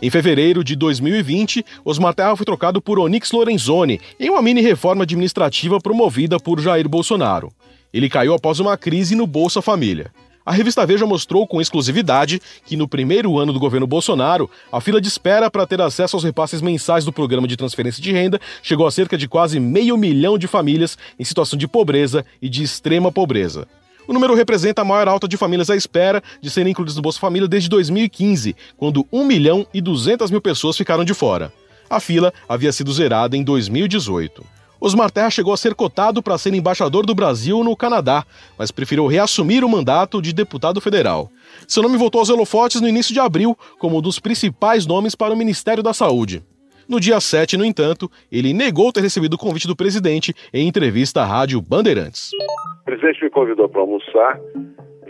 Em 0.00 0.10
fevereiro 0.10 0.64
de 0.64 0.74
2020, 0.74 1.64
Osmar 1.84 2.12
Terra 2.12 2.34
foi 2.34 2.44
trocado 2.44 2.82
por 2.82 2.98
Onyx 2.98 3.30
Lorenzoni 3.30 4.00
em 4.18 4.30
uma 4.30 4.42
mini 4.42 4.60
reforma 4.60 5.04
administrativa 5.04 5.78
promovida 5.80 6.38
por 6.40 6.58
Jair 6.58 6.88
Bolsonaro. 6.88 7.52
Ele 7.92 8.08
caiu 8.08 8.34
após 8.34 8.58
uma 8.58 8.76
crise 8.76 9.14
no 9.14 9.28
Bolsa 9.28 9.62
Família. 9.62 10.10
A 10.44 10.52
revista 10.52 10.84
Veja 10.84 11.06
mostrou 11.06 11.46
com 11.46 11.60
exclusividade 11.60 12.42
que 12.66 12.76
no 12.76 12.88
primeiro 12.88 13.38
ano 13.38 13.52
do 13.52 13.60
governo 13.60 13.86
Bolsonaro, 13.86 14.50
a 14.72 14.80
fila 14.80 15.00
de 15.00 15.06
espera 15.06 15.48
para 15.48 15.66
ter 15.66 15.80
acesso 15.80 16.16
aos 16.16 16.24
repasses 16.24 16.60
mensais 16.60 17.04
do 17.04 17.12
programa 17.12 17.46
de 17.46 17.56
transferência 17.56 18.02
de 18.02 18.10
renda 18.10 18.40
chegou 18.60 18.84
a 18.84 18.90
cerca 18.90 19.16
de 19.16 19.28
quase 19.28 19.60
meio 19.60 19.96
milhão 19.96 20.36
de 20.36 20.48
famílias 20.48 20.98
em 21.16 21.22
situação 21.22 21.56
de 21.56 21.68
pobreza 21.68 22.26
e 22.40 22.48
de 22.48 22.62
extrema 22.62 23.12
pobreza. 23.12 23.68
O 24.08 24.12
número 24.12 24.34
representa 24.34 24.82
a 24.82 24.84
maior 24.84 25.06
alta 25.06 25.28
de 25.28 25.36
famílias 25.36 25.70
à 25.70 25.76
espera 25.76 26.20
de 26.40 26.50
serem 26.50 26.72
incluídas 26.72 26.96
no 26.96 27.02
Bolsa 27.02 27.20
Família 27.20 27.46
desde 27.46 27.68
2015, 27.68 28.56
quando 28.76 29.06
1 29.12 29.24
milhão 29.24 29.64
e 29.72 29.80
200 29.80 30.28
mil 30.28 30.40
pessoas 30.40 30.76
ficaram 30.76 31.04
de 31.04 31.14
fora. 31.14 31.52
A 31.88 32.00
fila 32.00 32.32
havia 32.48 32.72
sido 32.72 32.92
zerada 32.92 33.36
em 33.36 33.44
2018. 33.44 34.44
Osmar 34.84 35.12
Terra 35.12 35.30
chegou 35.30 35.54
a 35.54 35.56
ser 35.56 35.76
cotado 35.76 36.20
para 36.20 36.36
ser 36.36 36.52
embaixador 36.52 37.06
do 37.06 37.14
Brasil 37.14 37.62
no 37.62 37.76
Canadá, 37.76 38.24
mas 38.58 38.72
preferiu 38.72 39.06
reassumir 39.06 39.64
o 39.64 39.68
mandato 39.68 40.20
de 40.20 40.34
deputado 40.34 40.80
federal. 40.80 41.30
Seu 41.68 41.84
nome 41.84 41.96
voltou 41.96 42.18
aos 42.18 42.30
holofotes 42.30 42.80
no 42.80 42.88
início 42.88 43.14
de 43.14 43.20
abril 43.20 43.56
como 43.78 43.98
um 43.98 44.02
dos 44.02 44.18
principais 44.18 44.84
nomes 44.84 45.14
para 45.14 45.32
o 45.32 45.36
Ministério 45.36 45.84
da 45.84 45.92
Saúde. 45.92 46.42
No 46.88 46.98
dia 46.98 47.20
7, 47.20 47.56
no 47.56 47.64
entanto, 47.64 48.10
ele 48.30 48.52
negou 48.52 48.92
ter 48.92 49.02
recebido 49.02 49.34
o 49.34 49.38
convite 49.38 49.68
do 49.68 49.76
presidente 49.76 50.34
em 50.52 50.66
entrevista 50.66 51.22
à 51.22 51.24
Rádio 51.24 51.62
Bandeirantes. 51.62 52.32
O 52.80 52.84
presidente 52.84 53.22
me 53.22 53.30
convidou 53.30 53.68
para 53.68 53.82
almoçar, 53.82 54.40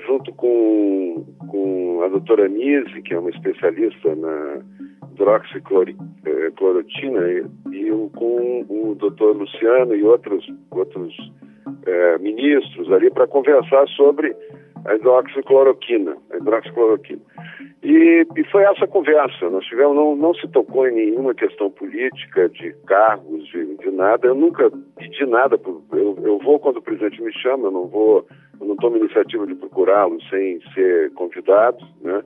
junto 0.06 0.35
com, 0.35 1.24
com 1.48 2.02
a 2.04 2.08
doutora 2.08 2.46
Nise, 2.46 3.00
que 3.00 3.14
é 3.14 3.18
uma 3.18 3.30
especialista 3.30 4.14
na 4.16 4.61
hidroxiclorotina 5.12 7.20
com 8.11 8.64
o 8.68 8.94
doutor 8.94 9.37
Luciano 9.37 9.94
e 9.94 10.02
outros, 10.02 10.46
outros 10.70 11.14
é, 11.87 12.18
ministros 12.18 12.90
ali 12.92 13.11
para 13.11 13.26
conversar 13.26 13.87
sobre 13.88 14.35
a 14.85 14.94
hidroxicloroquina, 14.94 16.16
a 16.33 16.37
hidroxicloroquina. 16.37 17.20
E, 17.83 18.26
e, 18.37 18.44
foi 18.44 18.62
essa 18.62 18.87
conversa. 18.87 19.50
Nós 19.50 19.64
tivemos, 19.64 19.96
não, 19.96 20.14
não 20.14 20.35
se 20.35 20.46
tocou 20.48 20.87
em 20.87 20.94
nenhuma 20.94 21.35
questão 21.35 21.70
política, 21.70 22.48
de 22.48 22.72
cargos, 22.87 23.44
de, 23.48 23.76
de 23.76 23.90
nada. 23.90 24.28
Eu 24.28 24.37
nunca 24.37 24.70
pedi 24.96 25.26
nada. 25.26 25.59
Eu, 25.92 26.16
eu 26.22 26.38
vou 26.38 26.61
quando 26.61 26.76
o 26.76 26.83
presidente 26.83 27.20
me 27.20 27.33
chama, 27.33 27.66
eu 27.66 27.72
não 27.72 27.87
vou, 27.88 28.26
eu 28.61 28.66
não 28.66 28.76
tomo 28.76 28.98
iniciativa 28.98 29.46
de 29.46 29.57
procurá-lo 29.57 30.18
sem 30.31 30.61
ser 30.74 31.12
convidado, 31.14 31.85
né? 32.00 32.22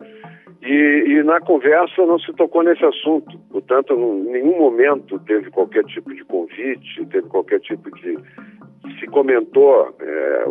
E, 0.67 1.05
e, 1.13 1.23
na 1.23 1.41
conversa 1.41 2.05
não 2.05 2.19
se 2.19 2.33
tocou 2.33 2.65
nesse 2.65 2.85
assunto. 2.85 3.39
Portanto, 3.51 3.95
em 3.95 4.33
nenhum 4.33 4.59
momento 4.59 5.17
teve 5.21 5.49
qualquer 5.51 5.85
tipo 5.85 6.13
de 6.13 6.25
convite, 6.25 7.07
teve 7.07 7.29
qualquer 7.29 7.61
tipo 7.61 7.89
de. 7.97 8.19
Se 8.99 9.07
comentou 9.07 9.95
é, 10.01 10.45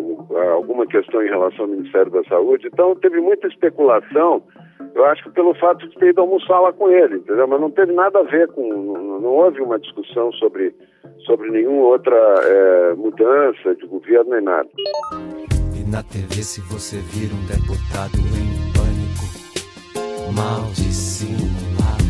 alguma 0.51 0.88
questão 0.88 1.21
em 1.21 1.28
relação 1.28 1.65
ao 1.65 1.71
Ministério 1.71 2.12
da 2.12 2.23
Saúde. 2.25 2.67
Então, 2.67 2.95
teve 2.95 3.19
muita 3.19 3.47
especulação, 3.47 4.43
eu 4.93 5.06
acho 5.06 5.23
que 5.23 5.32
pelo 5.32 5.54
fato 5.56 5.88
de 5.88 5.95
ter 5.95 6.10
ido 6.10 6.21
almoçar 6.21 6.60
lá 6.62 6.71
com 6.71 6.89
ele, 6.89 7.17
entendeu? 7.17 7.47
Mas 7.47 7.60
não 7.60 7.71
teve 7.71 7.91
nada 7.91 8.19
a 8.19 8.23
ver 8.23 8.47
com. 8.49 8.69
Não, 8.69 9.19
não 9.19 9.30
houve 9.32 9.60
uma 9.62 9.78
discussão 9.78 10.32
sobre, 10.34 10.73
sobre 11.25 11.49
nenhuma 11.49 11.88
outra 11.88 12.15
é, 12.15 12.93
mudança 12.93 13.75
de 13.75 13.86
governo 13.86 14.32
nem 14.32 14.41
nada. 14.41 14.69
E 15.73 15.91
na 15.91 16.01
TV, 16.04 16.36
se 16.41 16.62
você 16.62 16.97
vir 16.97 17.30
um 17.34 17.45
deputado 17.47 18.17
em 18.17 18.75
mal 20.36 20.69
dissimulado 20.76 22.04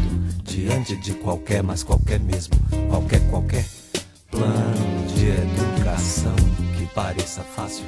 diante 0.44 0.96
de 0.96 1.14
qualquer, 1.14 1.62
mas 1.62 1.84
qualquer 1.84 2.20
mesmo, 2.20 2.56
qualquer, 2.90 3.22
qualquer 3.30 3.66
plano 4.32 5.08
de 5.16 5.28
educação 5.28 6.36
que 6.78 6.88
pareça 6.88 7.42
fácil. 7.42 7.86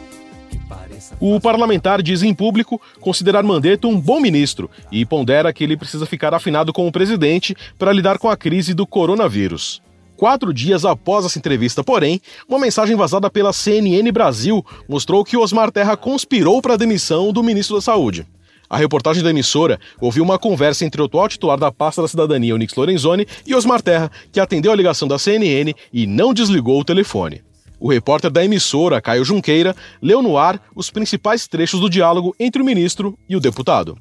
O 1.20 1.40
parlamentar 1.40 2.02
diz 2.04 2.22
em 2.22 2.34
público 2.34 2.80
considerar 3.00 3.42
Mandetta 3.42 3.88
um 3.88 4.00
bom 4.00 4.20
ministro 4.20 4.70
e 4.92 5.06
pondera 5.06 5.52
que 5.54 5.64
ele 5.64 5.78
precisa 5.78 6.06
ficar 6.06 6.34
afinado 6.34 6.74
com 6.74 6.88
o 6.88 6.92
presidente 6.92 7.56
para 7.80 7.94
lidar 7.94 8.20
com 8.20 8.30
a 8.30 8.38
crise 8.38 8.74
do 8.74 8.86
coronavírus. 8.86 9.82
Quatro 10.18 10.54
dias 10.54 10.84
após 10.84 11.26
essa 11.26 11.40
entrevista, 11.40 11.84
porém, 11.84 12.22
uma 12.48 12.60
mensagem 12.60 12.96
vazada 12.96 13.30
pela 13.30 13.54
CNN 13.54 14.12
Brasil 14.12 14.64
mostrou 14.88 15.24
que 15.24 15.38
Osmar 15.38 15.72
Terra 15.72 15.96
conspirou 15.96 16.62
para 16.62 16.74
a 16.74 16.78
demissão 16.78 17.32
do 17.32 17.42
ministro 17.42 17.76
da 17.76 17.82
Saúde. 17.82 18.28
A 18.70 18.76
reportagem 18.76 19.24
da 19.24 19.30
emissora 19.30 19.80
ouviu 20.00 20.24
uma 20.24 20.38
conversa 20.38 20.84
entre 20.84 21.02
o 21.02 21.06
atual 21.06 21.30
titular 21.30 21.58
da 21.58 21.72
pasta 21.72 22.02
da 22.02 22.08
cidadania, 22.08 22.54
Onix 22.54 22.76
Lorenzoni, 22.76 23.26
e 23.46 23.56
Osmar 23.56 23.82
Terra, 23.82 24.12
que 24.32 24.40
atendeu 24.40 24.72
a 24.72 24.76
ligação 24.76 25.08
da 25.08 25.18
CNN 25.18 25.74
e 25.94 26.06
não 26.06 26.34
desligou 26.34 26.80
o 26.80 26.86
telefone. 26.86 27.42
O 27.80 27.90
repórter 27.90 28.32
da 28.32 28.44
emissora, 28.44 29.00
Caio 29.00 29.24
Junqueira, 29.24 29.76
leu 30.02 30.22
no 30.22 30.38
ar 30.38 30.60
os 30.76 30.90
principais 30.90 31.48
trechos 31.48 31.80
do 31.80 31.90
diálogo 31.90 32.36
entre 32.40 32.62
o 32.62 32.66
ministro 32.66 33.18
e 33.30 33.36
o 33.36 33.40
deputado. 33.40 33.98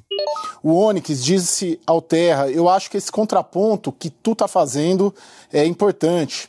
O 0.63 0.75
Onyx 0.75 1.23
disse 1.23 1.79
ao 1.87 2.01
Terra: 2.01 2.51
Eu 2.51 2.69
acho 2.69 2.91
que 2.91 2.97
esse 2.97 3.13
contraponto 3.13 3.93
que 3.93 4.11
tu 4.11 4.35
tá 4.35 4.49
fazendo 4.49 5.15
é 5.53 5.65
importante. 5.65 6.49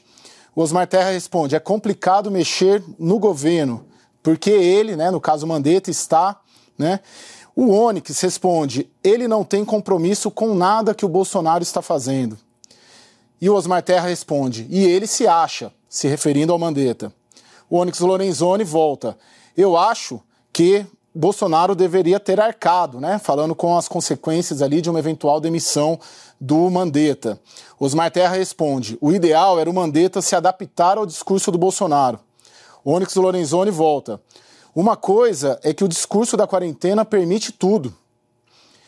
O 0.55 0.61
Osmar 0.61 0.87
Terra 0.87 1.11
responde: 1.11 1.53
É 1.53 1.59
complicado 1.59 2.31
mexer 2.31 2.81
no 2.97 3.19
governo, 3.19 3.85
porque 4.23 4.49
ele, 4.49 4.95
né, 4.95 5.11
no 5.11 5.19
caso 5.19 5.45
Mandetta, 5.45 5.91
está, 5.91 6.39
né? 6.77 7.01
O 7.59 7.71
Onyx 7.71 8.21
responde: 8.21 8.87
ele 9.03 9.27
não 9.27 9.43
tem 9.43 9.65
compromisso 9.65 10.29
com 10.29 10.53
nada 10.53 10.93
que 10.93 11.03
o 11.03 11.09
Bolsonaro 11.09 11.63
está 11.63 11.81
fazendo. 11.81 12.37
E 13.41 13.49
o 13.49 13.55
Osmar 13.55 13.81
Terra 13.81 14.07
responde: 14.07 14.67
e 14.69 14.85
ele 14.85 15.07
se 15.07 15.25
acha, 15.25 15.73
se 15.89 16.07
referindo 16.07 16.53
ao 16.53 16.59
Mandetta. 16.59 17.11
O 17.67 17.77
Onyx 17.77 17.99
Lorenzoni 17.99 18.63
volta: 18.63 19.17
eu 19.57 19.75
acho 19.75 20.21
que 20.53 20.85
Bolsonaro 21.15 21.73
deveria 21.73 22.19
ter 22.19 22.39
arcado, 22.39 23.01
né? 23.01 23.17
Falando 23.17 23.55
com 23.55 23.75
as 23.75 23.87
consequências 23.87 24.61
ali 24.61 24.79
de 24.79 24.91
uma 24.91 24.99
eventual 24.99 25.41
demissão 25.41 25.99
do 26.39 26.69
Mandetta. 26.69 27.39
Osmar 27.79 28.11
Terra 28.11 28.35
responde: 28.35 28.99
o 29.01 29.11
ideal 29.11 29.59
era 29.59 29.67
o 29.67 29.73
Mandetta 29.73 30.21
se 30.21 30.35
adaptar 30.35 30.99
ao 30.99 31.07
discurso 31.07 31.51
do 31.51 31.57
Bolsonaro. 31.57 32.19
O 32.85 32.91
Onyx 32.91 33.15
Lorenzoni 33.15 33.71
volta: 33.71 34.21
uma 34.79 34.95
coisa 34.95 35.59
é 35.63 35.73
que 35.73 35.83
o 35.83 35.87
discurso 35.87 36.37
da 36.37 36.45
quarentena 36.45 37.03
permite 37.03 37.51
tudo. 37.51 37.91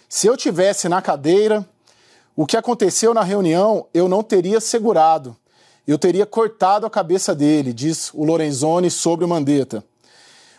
Se 0.08 0.28
eu 0.28 0.38
tivesse 0.38 0.88
na 0.88 1.02
cadeira, 1.02 1.68
o 2.36 2.46
que 2.46 2.56
aconteceu 2.56 3.12
na 3.12 3.24
reunião 3.24 3.88
eu 3.92 4.08
não 4.08 4.22
teria 4.22 4.62
segurado. 4.62 5.36
Eu 5.88 5.98
teria 5.98 6.28
cortado 6.28 6.86
a 6.86 6.92
cabeça 6.92 7.34
dele, 7.34 7.74
diz 7.74 8.12
o 8.14 8.24
Lorenzoni 8.24 8.92
sobre 8.92 9.26
o 9.26 9.28
Mandetta. 9.28 9.84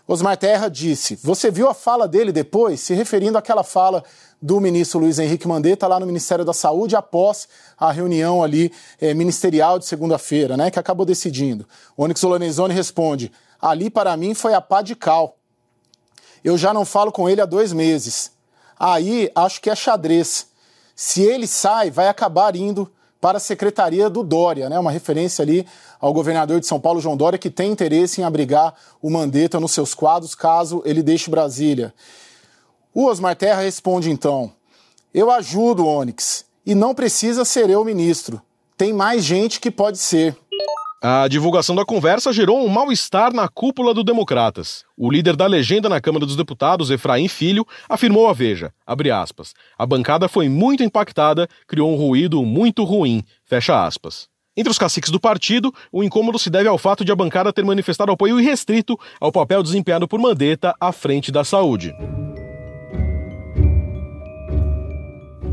Osmar 0.04 0.36
Terra 0.36 0.66
disse: 0.66 1.14
Você 1.22 1.48
viu 1.48 1.68
a 1.68 1.74
fala 1.74 2.08
dele 2.08 2.32
depois, 2.32 2.80
se 2.80 2.92
referindo 2.92 3.38
àquela 3.38 3.62
fala 3.62 4.02
do 4.42 4.58
ministro 4.58 4.98
Luiz 4.98 5.20
Henrique 5.20 5.46
Mandetta 5.46 5.86
lá 5.86 6.00
no 6.00 6.06
Ministério 6.06 6.44
da 6.44 6.52
Saúde 6.52 6.96
após 6.96 7.46
a 7.78 7.92
reunião 7.92 8.42
ali 8.42 8.72
é, 9.00 9.14
ministerial 9.14 9.78
de 9.78 9.86
segunda-feira, 9.86 10.56
né, 10.56 10.72
que 10.72 10.78
acabou 10.80 11.06
decidindo. 11.06 11.68
Onyx 11.96 12.20
Lorenzoni 12.20 12.74
responde: 12.74 13.30
Ali, 13.60 13.90
para 13.90 14.16
mim, 14.16 14.34
foi 14.34 14.54
a 14.54 14.60
pá 14.60 14.82
de 14.82 14.94
cal. 14.94 15.36
Eu 16.42 16.56
já 16.56 16.72
não 16.72 16.84
falo 16.84 17.12
com 17.12 17.28
ele 17.28 17.40
há 17.40 17.46
dois 17.46 17.72
meses. 17.72 18.32
Aí, 18.78 19.30
acho 19.34 19.60
que 19.60 19.68
é 19.68 19.76
xadrez. 19.76 20.46
Se 20.96 21.22
ele 21.22 21.46
sai, 21.46 21.90
vai 21.90 22.08
acabar 22.08 22.56
indo 22.56 22.90
para 23.20 23.36
a 23.36 23.40
secretaria 23.40 24.08
do 24.08 24.22
Dória, 24.22 24.68
né? 24.68 24.78
Uma 24.78 24.90
referência 24.90 25.42
ali 25.42 25.66
ao 26.00 26.12
governador 26.12 26.58
de 26.58 26.66
São 26.66 26.80
Paulo, 26.80 27.00
João 27.00 27.16
Dória, 27.16 27.38
que 27.38 27.50
tem 27.50 27.70
interesse 27.70 28.20
em 28.20 28.24
abrigar 28.24 28.74
o 29.02 29.10
Mandetta 29.10 29.60
nos 29.60 29.72
seus 29.72 29.92
quadros 29.92 30.34
caso 30.34 30.82
ele 30.86 31.02
deixe 31.02 31.30
Brasília. 31.30 31.92
O 32.94 33.04
Osmar 33.04 33.36
Terra 33.36 33.60
responde 33.60 34.10
então: 34.10 34.50
Eu 35.12 35.30
ajudo 35.30 35.84
o 35.84 35.86
Onyx 35.86 36.46
e 36.64 36.74
não 36.74 36.94
precisa 36.94 37.44
ser 37.44 37.68
eu 37.68 37.84
ministro. 37.84 38.40
Tem 38.76 38.92
mais 38.92 39.22
gente 39.22 39.60
que 39.60 39.70
pode 39.70 39.98
ser. 39.98 40.34
A 41.02 41.26
divulgação 41.28 41.74
da 41.74 41.82
conversa 41.82 42.30
gerou 42.30 42.62
um 42.62 42.68
mal-estar 42.68 43.32
na 43.32 43.48
cúpula 43.48 43.94
do 43.94 44.04
Democratas. 44.04 44.84
O 44.94 45.10
líder 45.10 45.34
da 45.34 45.46
legenda 45.46 45.88
na 45.88 45.98
Câmara 45.98 46.26
dos 46.26 46.36
Deputados, 46.36 46.90
Efraim 46.90 47.26
Filho, 47.26 47.66
afirmou 47.88 48.28
a 48.28 48.34
Veja, 48.34 48.70
aspas, 48.86 49.54
a 49.78 49.86
bancada 49.86 50.28
foi 50.28 50.46
muito 50.50 50.82
impactada, 50.82 51.48
criou 51.66 51.90
um 51.90 51.96
ruído 51.96 52.44
muito 52.44 52.84
ruim, 52.84 53.24
fecha 53.46 53.82
aspas. 53.82 54.28
Entre 54.54 54.70
os 54.70 54.76
caciques 54.76 55.08
do 55.10 55.18
partido, 55.18 55.72
o 55.90 56.04
incômodo 56.04 56.38
se 56.38 56.50
deve 56.50 56.68
ao 56.68 56.76
fato 56.76 57.02
de 57.02 57.10
a 57.10 57.16
bancada 57.16 57.50
ter 57.50 57.64
manifestado 57.64 58.12
apoio 58.12 58.38
irrestrito 58.38 58.94
ao 59.18 59.32
papel 59.32 59.62
desempenhado 59.62 60.06
por 60.06 60.20
Mandetta 60.20 60.74
à 60.78 60.92
frente 60.92 61.32
da 61.32 61.42
saúde. 61.44 61.94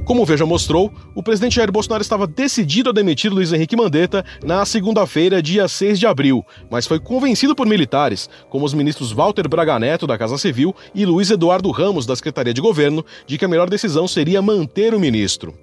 Como 0.07 0.21
o 0.21 0.25
Veja 0.25 0.45
mostrou, 0.45 0.89
o 1.13 1.21
presidente 1.21 1.57
Jair 1.57 1.69
Bolsonaro 1.69 2.01
estava 2.01 2.25
decidido 2.25 2.89
a 2.89 2.93
demitir 2.93 3.29
Luiz 3.29 3.51
Henrique 3.51 3.75
Mandetta 3.75 4.23
na 4.41 4.63
segunda-feira, 4.63 5.41
dia 5.41 5.67
6 5.67 5.99
de 5.99 6.07
abril, 6.07 6.45
mas 6.71 6.87
foi 6.87 6.97
convencido 6.97 7.53
por 7.53 7.67
militares, 7.67 8.29
como 8.49 8.65
os 8.65 8.73
ministros 8.73 9.11
Walter 9.11 9.49
Braga 9.49 9.77
Neto, 9.77 10.07
da 10.07 10.17
Casa 10.17 10.37
Civil, 10.37 10.73
e 10.95 11.05
Luiz 11.05 11.29
Eduardo 11.29 11.69
Ramos, 11.71 12.05
da 12.05 12.15
Secretaria 12.15 12.53
de 12.53 12.61
Governo, 12.61 13.05
de 13.25 13.37
que 13.37 13.43
a 13.43 13.49
melhor 13.49 13.69
decisão 13.69 14.07
seria 14.07 14.41
manter 14.41 14.93
o 14.93 14.99
ministro. 14.99 15.53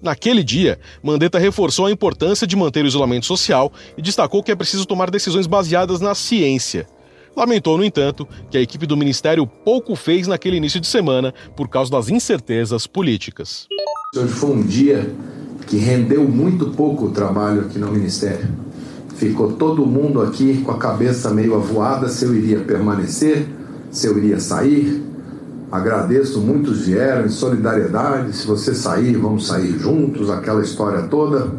Naquele 0.00 0.44
dia, 0.44 0.78
Mandetta 1.02 1.40
reforçou 1.40 1.86
a 1.86 1.90
importância 1.90 2.46
de 2.46 2.54
manter 2.54 2.84
o 2.84 2.88
isolamento 2.88 3.26
social 3.26 3.72
e 3.96 4.00
destacou 4.00 4.44
que 4.44 4.52
é 4.52 4.54
preciso 4.54 4.86
tomar 4.86 5.10
decisões 5.10 5.48
baseadas 5.48 6.00
na 6.00 6.14
ciência. 6.14 6.86
Lamentou, 7.36 7.78
no 7.78 7.84
entanto, 7.84 8.26
que 8.50 8.58
a 8.58 8.60
equipe 8.60 8.86
do 8.86 8.96
ministério 8.96 9.46
pouco 9.46 9.94
fez 9.94 10.26
naquele 10.26 10.56
início 10.56 10.80
de 10.80 10.86
semana 10.86 11.32
por 11.56 11.68
causa 11.68 11.90
das 11.90 12.08
incertezas 12.08 12.86
políticas. 12.86 13.66
Hoje 14.16 14.32
foi 14.32 14.50
um 14.50 14.62
dia 14.62 15.10
que 15.66 15.76
rendeu 15.76 16.26
muito 16.26 16.70
pouco 16.70 17.06
o 17.06 17.10
trabalho 17.10 17.62
aqui 17.62 17.78
no 17.78 17.92
ministério. 17.92 18.48
Ficou 19.16 19.52
todo 19.52 19.84
mundo 19.84 20.22
aqui 20.22 20.62
com 20.64 20.70
a 20.70 20.78
cabeça 20.78 21.30
meio 21.30 21.54
avoada 21.54 22.08
se 22.08 22.24
eu 22.24 22.34
iria 22.34 22.60
permanecer, 22.60 23.46
se 23.90 24.06
eu 24.06 24.16
iria 24.16 24.40
sair. 24.40 25.02
Agradeço, 25.70 26.40
muitos 26.40 26.86
vieram 26.86 27.26
em 27.26 27.28
solidariedade. 27.28 28.34
Se 28.34 28.46
você 28.46 28.74
sair, 28.74 29.16
vamos 29.16 29.46
sair 29.46 29.78
juntos, 29.78 30.30
aquela 30.30 30.62
história 30.62 31.02
toda. 31.02 31.52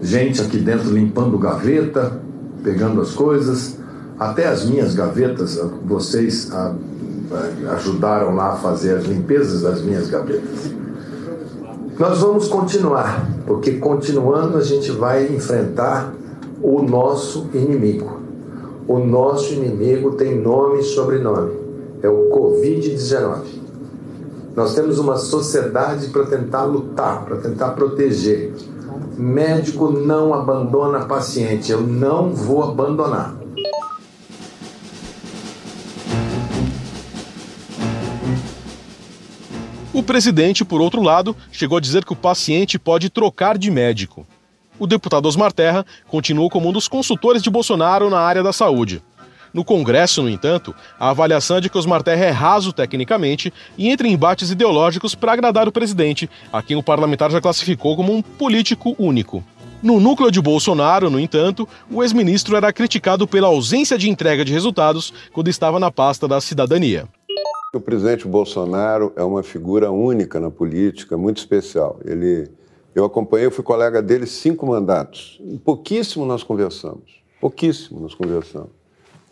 Gente 0.00 0.40
aqui 0.40 0.58
dentro 0.58 0.90
limpando 0.90 1.36
gaveta, 1.36 2.20
pegando 2.62 3.00
as 3.00 3.10
coisas. 3.10 3.77
Até 4.18 4.48
as 4.48 4.64
minhas 4.64 4.94
gavetas, 4.94 5.60
vocês 5.84 6.50
ah, 6.52 6.74
ah, 7.30 7.74
ajudaram 7.74 8.34
lá 8.34 8.54
a 8.54 8.56
fazer 8.56 8.96
as 8.96 9.04
limpezas 9.04 9.62
das 9.62 9.80
minhas 9.80 10.10
gavetas. 10.10 10.72
Nós 11.96 12.18
vamos 12.18 12.48
continuar, 12.48 13.28
porque 13.46 13.72
continuando 13.74 14.56
a 14.56 14.62
gente 14.62 14.90
vai 14.90 15.26
enfrentar 15.26 16.12
o 16.60 16.82
nosso 16.82 17.48
inimigo. 17.54 18.20
O 18.88 18.98
nosso 18.98 19.52
inimigo 19.52 20.12
tem 20.12 20.40
nome 20.40 20.80
e 20.80 20.82
sobrenome. 20.82 21.52
É 22.02 22.08
o 22.08 22.30
Covid-19. 22.30 23.42
Nós 24.56 24.74
temos 24.74 24.98
uma 24.98 25.16
sociedade 25.16 26.08
para 26.08 26.26
tentar 26.26 26.64
lutar, 26.64 27.24
para 27.24 27.36
tentar 27.36 27.70
proteger. 27.70 28.52
Médico 29.16 29.90
não 29.90 30.34
abandona 30.34 31.04
paciente. 31.04 31.70
Eu 31.70 31.82
não 31.82 32.32
vou 32.32 32.64
abandonar. 32.64 33.37
Presidente, 40.08 40.64
por 40.64 40.80
outro 40.80 41.02
lado, 41.02 41.36
chegou 41.52 41.76
a 41.76 41.80
dizer 41.82 42.02
que 42.02 42.14
o 42.14 42.16
paciente 42.16 42.78
pode 42.78 43.10
trocar 43.10 43.58
de 43.58 43.70
médico. 43.70 44.26
O 44.78 44.86
deputado 44.86 45.26
Osmar 45.26 45.52
Terra 45.52 45.84
continuou 46.06 46.48
como 46.48 46.70
um 46.70 46.72
dos 46.72 46.88
consultores 46.88 47.42
de 47.42 47.50
Bolsonaro 47.50 48.08
na 48.08 48.18
área 48.18 48.42
da 48.42 48.50
saúde. 48.50 49.02
No 49.52 49.62
Congresso, 49.62 50.22
no 50.22 50.30
entanto, 50.30 50.74
a 50.98 51.10
avaliação 51.10 51.58
é 51.58 51.60
de 51.60 51.68
que 51.68 51.76
Osmar 51.76 52.02
Terra 52.02 52.24
é 52.24 52.30
raso 52.30 52.72
tecnicamente 52.72 53.52
e 53.76 53.90
entra 53.90 54.08
em 54.08 54.12
embates 54.12 54.50
ideológicos 54.50 55.14
para 55.14 55.34
agradar 55.34 55.68
o 55.68 55.72
presidente, 55.72 56.28
a 56.50 56.62
quem 56.62 56.74
o 56.74 56.82
parlamentar 56.82 57.30
já 57.30 57.38
classificou 57.38 57.94
como 57.94 58.10
um 58.14 58.22
político 58.22 58.96
único. 58.98 59.44
No 59.82 60.00
núcleo 60.00 60.30
de 60.30 60.40
Bolsonaro, 60.40 61.10
no 61.10 61.20
entanto, 61.20 61.68
o 61.90 62.02
ex-ministro 62.02 62.56
era 62.56 62.72
criticado 62.72 63.28
pela 63.28 63.48
ausência 63.48 63.98
de 63.98 64.08
entrega 64.08 64.42
de 64.42 64.54
resultados 64.54 65.12
quando 65.34 65.48
estava 65.48 65.78
na 65.78 65.90
pasta 65.90 66.26
da 66.26 66.40
cidadania. 66.40 67.06
O 67.74 67.80
presidente 67.80 68.26
Bolsonaro 68.26 69.12
é 69.14 69.22
uma 69.22 69.42
figura 69.42 69.90
única 69.90 70.40
na 70.40 70.50
política, 70.50 71.18
muito 71.18 71.36
especial. 71.36 72.00
Ele, 72.02 72.48
eu 72.94 73.04
acompanhei, 73.04 73.46
eu 73.46 73.50
fui 73.50 73.62
colega 73.62 74.00
dele 74.00 74.26
cinco 74.26 74.66
mandatos. 74.66 75.38
Pouquíssimo 75.62 76.24
nós 76.24 76.42
conversamos, 76.42 77.22
pouquíssimo 77.38 78.00
nós 78.00 78.14
conversamos. 78.14 78.70